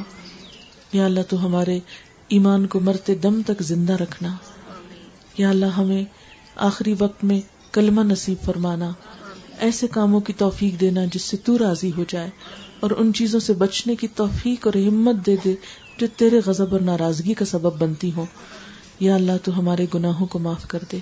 [0.93, 1.81] یا اللہ تو ہمارے
[2.29, 4.37] ایمان کو مرتے دم تک زندہ رکھنا۔
[5.39, 6.05] یا اللہ ہمیں
[6.57, 7.41] آخری وقت میں
[7.73, 8.93] کلمہ نصیب فرمانا۔
[9.59, 12.31] ایسے کاموں کی توفیق دینا جس سے تو راضی ہو جائے
[12.81, 15.55] اور ان چیزوں سے بچنے کی توفیق اور ہمت دے دے
[15.99, 18.27] جو تیرے غضب اور ناراضگی کا سبب بنتی ہو
[19.01, 20.99] یا اللہ تو ہمارے گناہوں کو معاف کر دے۔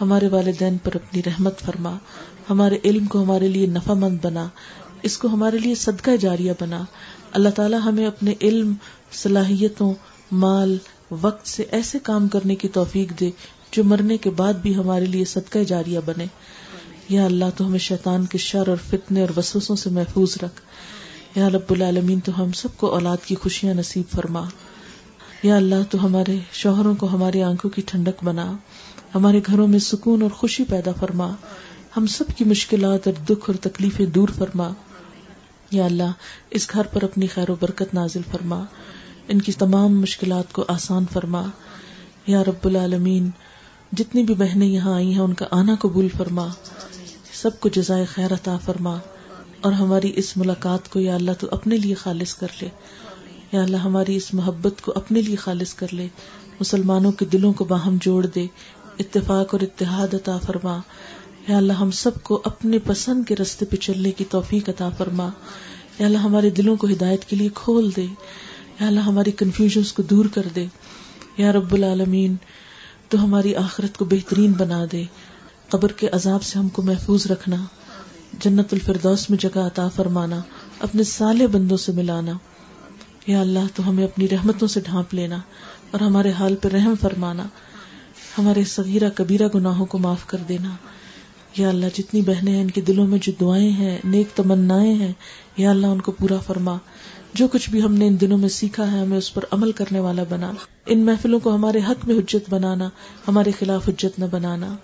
[0.00, 1.96] ہمارے والدین پر اپنی رحمت فرما۔
[2.50, 4.48] ہمارے علم کو ہمارے لیے نفع مند بنا۔
[5.04, 6.84] اس کو ہمارے لیے صدقہ جاریہ بنا۔
[7.32, 8.74] اللہ تعالیٰ ہمیں اپنے علم،
[9.12, 9.94] صلاحیتوں،
[10.32, 10.78] مال،
[11.10, 13.30] وقت سے ایسے کام کرنے کی توفیق دے
[13.72, 16.24] جو مرنے کے بعد بھی ہمارے لیے صدقہ جاریہ بنے۔
[17.08, 20.60] یا اللہ، تو ہمیں شیطان کے شر اور فتنے اور وسوسوں سے محفوظ رکھ۔
[21.38, 24.44] یا رب العالمین، تو ہم سب کو اولاد کی خوشیاں نصیب فرما۔
[25.42, 28.52] یا اللہ، تو ہمارے شوہروں کو ہماری آنکھوں کی ٹھنڈک بنا۔
[29.14, 31.34] ہمارے گھروں میں سکون اور خوشی پیدا فرما۔
[31.96, 34.70] ہم سب کی مشکلات اور دکھ اور تکلیفیں دور فرما۔
[35.70, 36.12] یا اللہ،
[36.50, 38.64] اس گھر پر اپنی خیر و برکت نازل فرما۔
[39.28, 41.42] ان کی تمام مشکلات کو آسان فرما۔
[42.26, 43.30] یا رب العالمین،
[43.92, 46.48] جتنی بھی بہنیں یہاں آئی ہیں، ان کا آنا قبول فرما۔
[47.32, 48.98] سب کو جزائے خیر عطا فرما۔
[49.60, 52.68] اور ہماری اس ملاقات کو یا اللہ تو اپنے لیے خالص کر لے۔
[53.52, 56.08] یا اللہ، ہماری اس محبت کو اپنے لیے خالص کر لے۔
[56.60, 58.46] مسلمانوں کے دلوں کو باہم جوڑ دے۔
[58.98, 60.80] اتفاق اور اتحاد عطا فرما۔
[61.48, 65.30] یا اللہ، ہم سب کو اپنے پسند کے رستے پہ چلنے کی توفیق عطا فرما۔
[65.98, 68.06] یا اللہ، ہمارے دلوں کو ہدایت کے لیے کھول دے۔
[68.80, 70.66] یا اللہ، ہماری کنفیوژن کو دور کر دے۔
[71.36, 72.36] یا رب العالمین،
[73.08, 75.04] تو ہماری آخرت کو بہترین بنا دے۔
[75.68, 77.56] قبر کے عذاب سے ہم کو محفوظ رکھنا۔
[78.40, 80.40] جنت الفردوس میں جگہ عطا فرمانا۔
[80.80, 82.32] اپنے سالے بندوں سے ملانا۔
[83.26, 85.38] یا اللہ، تو ہمیں اپنی رحمتوں سے ڈھانپ لینا۔
[85.90, 87.46] اور ہمارے حال پہ رحم فرمانا۔
[88.38, 90.76] ہمارے صغیرہ کبیرہ گناہوں کو معاف کر دینا۔
[91.56, 95.12] یا اللہ جتنی بہنیں ہیں، ان کے دلوں میں جو دعائیں ہیں، نیک تمنا ہیں،
[95.56, 96.78] یا اللہ ان کو پورا فرما۔
[97.34, 100.00] جو کچھ بھی ہم نے ان دنوں میں سیکھا ہے، ہمیں اس پر عمل کرنے
[100.00, 100.52] والا بنا۔
[100.86, 102.88] ان محفلوں کو ہمارے حق میں حجت بنانا،
[103.28, 104.76] ہمارے خلاف حجت نہ بنانا۔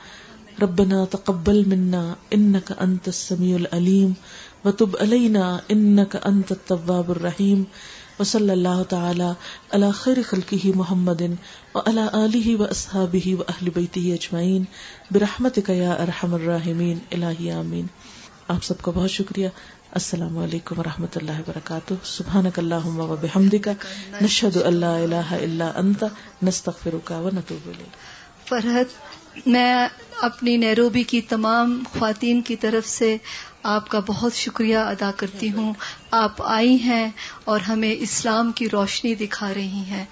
[0.63, 4.13] ربنا تقبل منا انك انت السميع العليم
[4.65, 7.63] وتب علينا انك انت التواب الرحيم
[8.21, 9.25] وصلی اللہ تعالی
[9.71, 11.21] علی خیر خلقہ محمد
[11.75, 14.65] وعلى آلہ واصحابہ واہل بیتہ اجمعین
[15.11, 17.87] برحمتک یا ارحم الراحمین الہی آمین۔
[18.49, 19.49] آپ سب کا بہت شکریہ۔
[19.93, 23.69] السلام علیکم و رحمۃ اللہ وبرکاتہ۔ سبحانک اللہم و بحمدک۔
[24.23, 26.05] نشہد ان لا الہ الا انت۔
[26.43, 29.11] نستغفرک و نتوب الیک۔ فرحت،
[29.47, 29.89] میں
[30.23, 33.17] اپنی نیروبی کی تمام خواتین کی طرف سے
[33.63, 35.73] آپ کا بہت شکریہ ادا کرتی ہوں۔
[36.11, 37.11] آپ آئی ہیں
[37.45, 40.05] اور ہمیں اسلام کی روشنی دکھا رہی ہیں۔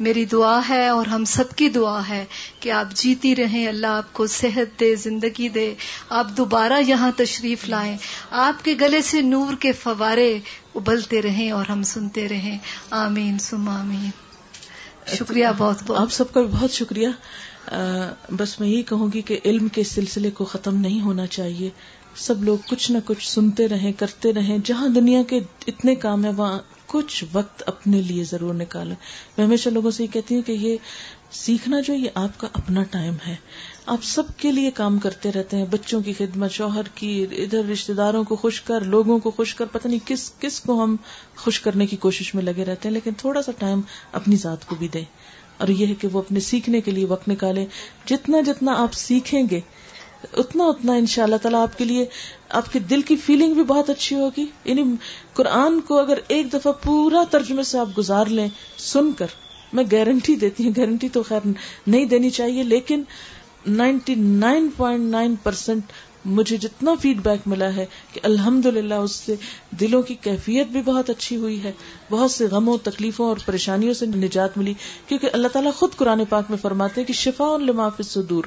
[0.00, 2.24] میری دعا ہے اور ہم سب کی دعا ہے
[2.60, 5.74] کہ آپ جیتی رہیں۔ اللہ آپ کو صحت دے، زندگی دے۔
[6.08, 7.96] آپ دوبارہ یہاں تشریف لائیں۔
[8.30, 10.38] آپ کے گلے سے نور کے فوارے
[10.74, 12.58] ابلتے رہیں اور ہم سنتے رہیں۔
[12.90, 14.10] آمین سم آمین۔
[15.06, 17.08] شکریہ، بہت بہت۔ آپ سب کا بہت شکریہ۔
[18.30, 21.70] بس میں یہی کہوں گی کہ علم کے سلسلے کو ختم نہیں ہونا چاہیے۔
[22.16, 26.30] سب لوگ کچھ نہ کچھ سنتے رہیں، کرتے رہیں۔ جہاں دنیا کے اتنے کام ہے
[26.30, 28.94] وہاں کچھ وقت اپنے لیے ضرور نکالیں۔
[29.38, 30.76] میں ہمیشہ لوگوں سے یہ کہتی ہوں کہ یہ
[31.30, 33.36] سیکھنا جو یہ آپ کا اپنا ٹائم ہے۔
[33.86, 37.92] آپ سب کے لیے کام کرتے رہتے ہیں، بچوں کی خدمت، شوہر کی، ادھر رشتے
[37.92, 40.96] داروں کو خوش کر، لوگوں کو خوش کر۔ پتہ نہیں کس کس کو ہم
[41.36, 43.80] خوش کرنے کی کوشش میں لگے رہتے ہیں، لیکن تھوڑا سا ٹائم
[44.12, 45.04] اپنی ذات کو بھی دیں۔
[45.58, 47.66] اور یہ ہے کہ وہ اپنے سیکھنے کے لیے وقت نکالیں۔
[48.06, 49.60] جتنا جتنا آپ سیکھیں گے
[50.32, 52.04] اتنا اتنا ان شاء اللہ تعالیٰ آپ کے لیے،
[52.48, 54.82] آپ کے دل کی فیلنگ بھی بہت اچھی ہوگی۔ یعنی
[55.32, 58.48] قرآن کو اگر ایک دفعہ پورا ترجمے سے آپ گزار لیں
[58.78, 59.26] سن کر،
[59.72, 61.48] میں گارنٹی دیتی ہوں گارنٹی تو خیر
[61.86, 63.02] نہیں دینی چاہیے، لیکن
[63.66, 65.82] ninety nine point nine percent
[66.24, 69.34] مجھے جتنا فیڈ بیک ملا ہے کہ الحمد للہ اس سے
[69.70, 71.72] دلوں کی کیفیت بھی بہت اچھی ہوئی ہے۔
[72.10, 74.74] بہت سے غموں، تکلیفوں اور پریشانیوں سے نجات ملی،
[75.06, 78.44] کیونکہ اللہ تعالیٰ خود قرآن پاک میں فرماتے کہ شفا لماف دور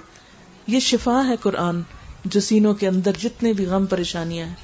[0.70, 1.82] یہ شفا ہے قرآن
[2.26, 4.56] جو سینوں کے اندر جتنے بھی غم پریشانیاں ہیں۔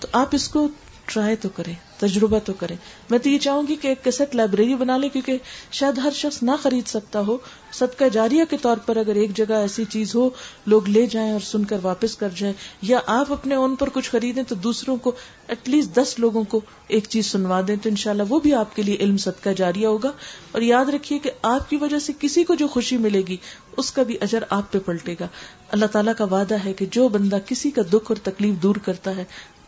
[0.00, 0.68] تو آپ اس کو
[1.06, 2.76] ٹرائی تو کریں تجربہ تو کریں
[3.10, 5.38] میں تو یہ چاہوں گی کہ ایک کیسٹ لائبریری بنا لے، کیونکہ
[5.72, 7.38] شاید ہر شخص نہ خرید سکتا ہو۔
[7.72, 10.30] صدقہ جاریہ کے طور پر اگر ایک جگہ ایسی چیز ہو،
[10.66, 14.10] لوگ لے جائیں اور سن کر واپس کر جائیں، یا آپ اپنے اون پر کچھ
[14.10, 15.12] خریدیں تو دوسروں کو
[15.48, 18.82] ایٹ لیسٹ دس لوگوں کو ایک چیز سنوا دیں تو انشاءاللہ وہ بھی آپ کے
[18.82, 20.10] لیے علم صدقہ جاریہ ہوگا۔
[20.52, 23.36] اور یاد رکھیے کہ آپ کی وجہ سے کسی کو جو خوشی ملے گی،
[23.76, 25.28] اس کا بھی اجر آپ پہ پلٹے گا۔
[25.68, 29.16] اللہ تعالیٰ کا وعدہ ہے کہ جو بندہ کسی کا دکھ اور تکلیف دور کرتا
[29.16, 29.24] ہے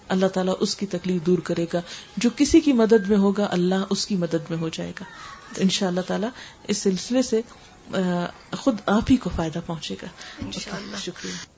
[0.09, 1.81] اللہ تعالیٰ اس کی تکلیف دور کرے گا
[2.17, 5.05] جو کسی کی مدد میں ہوگا اللہ اس کی مدد میں ہو جائے گا۔
[5.55, 6.29] تو ان شاء اللہ تعالیٰ
[6.69, 7.41] اس سلسلے سے
[8.57, 10.07] خود آپ ہی کو فائدہ پہنچے گا۔
[10.99, 11.56] شکریہ۔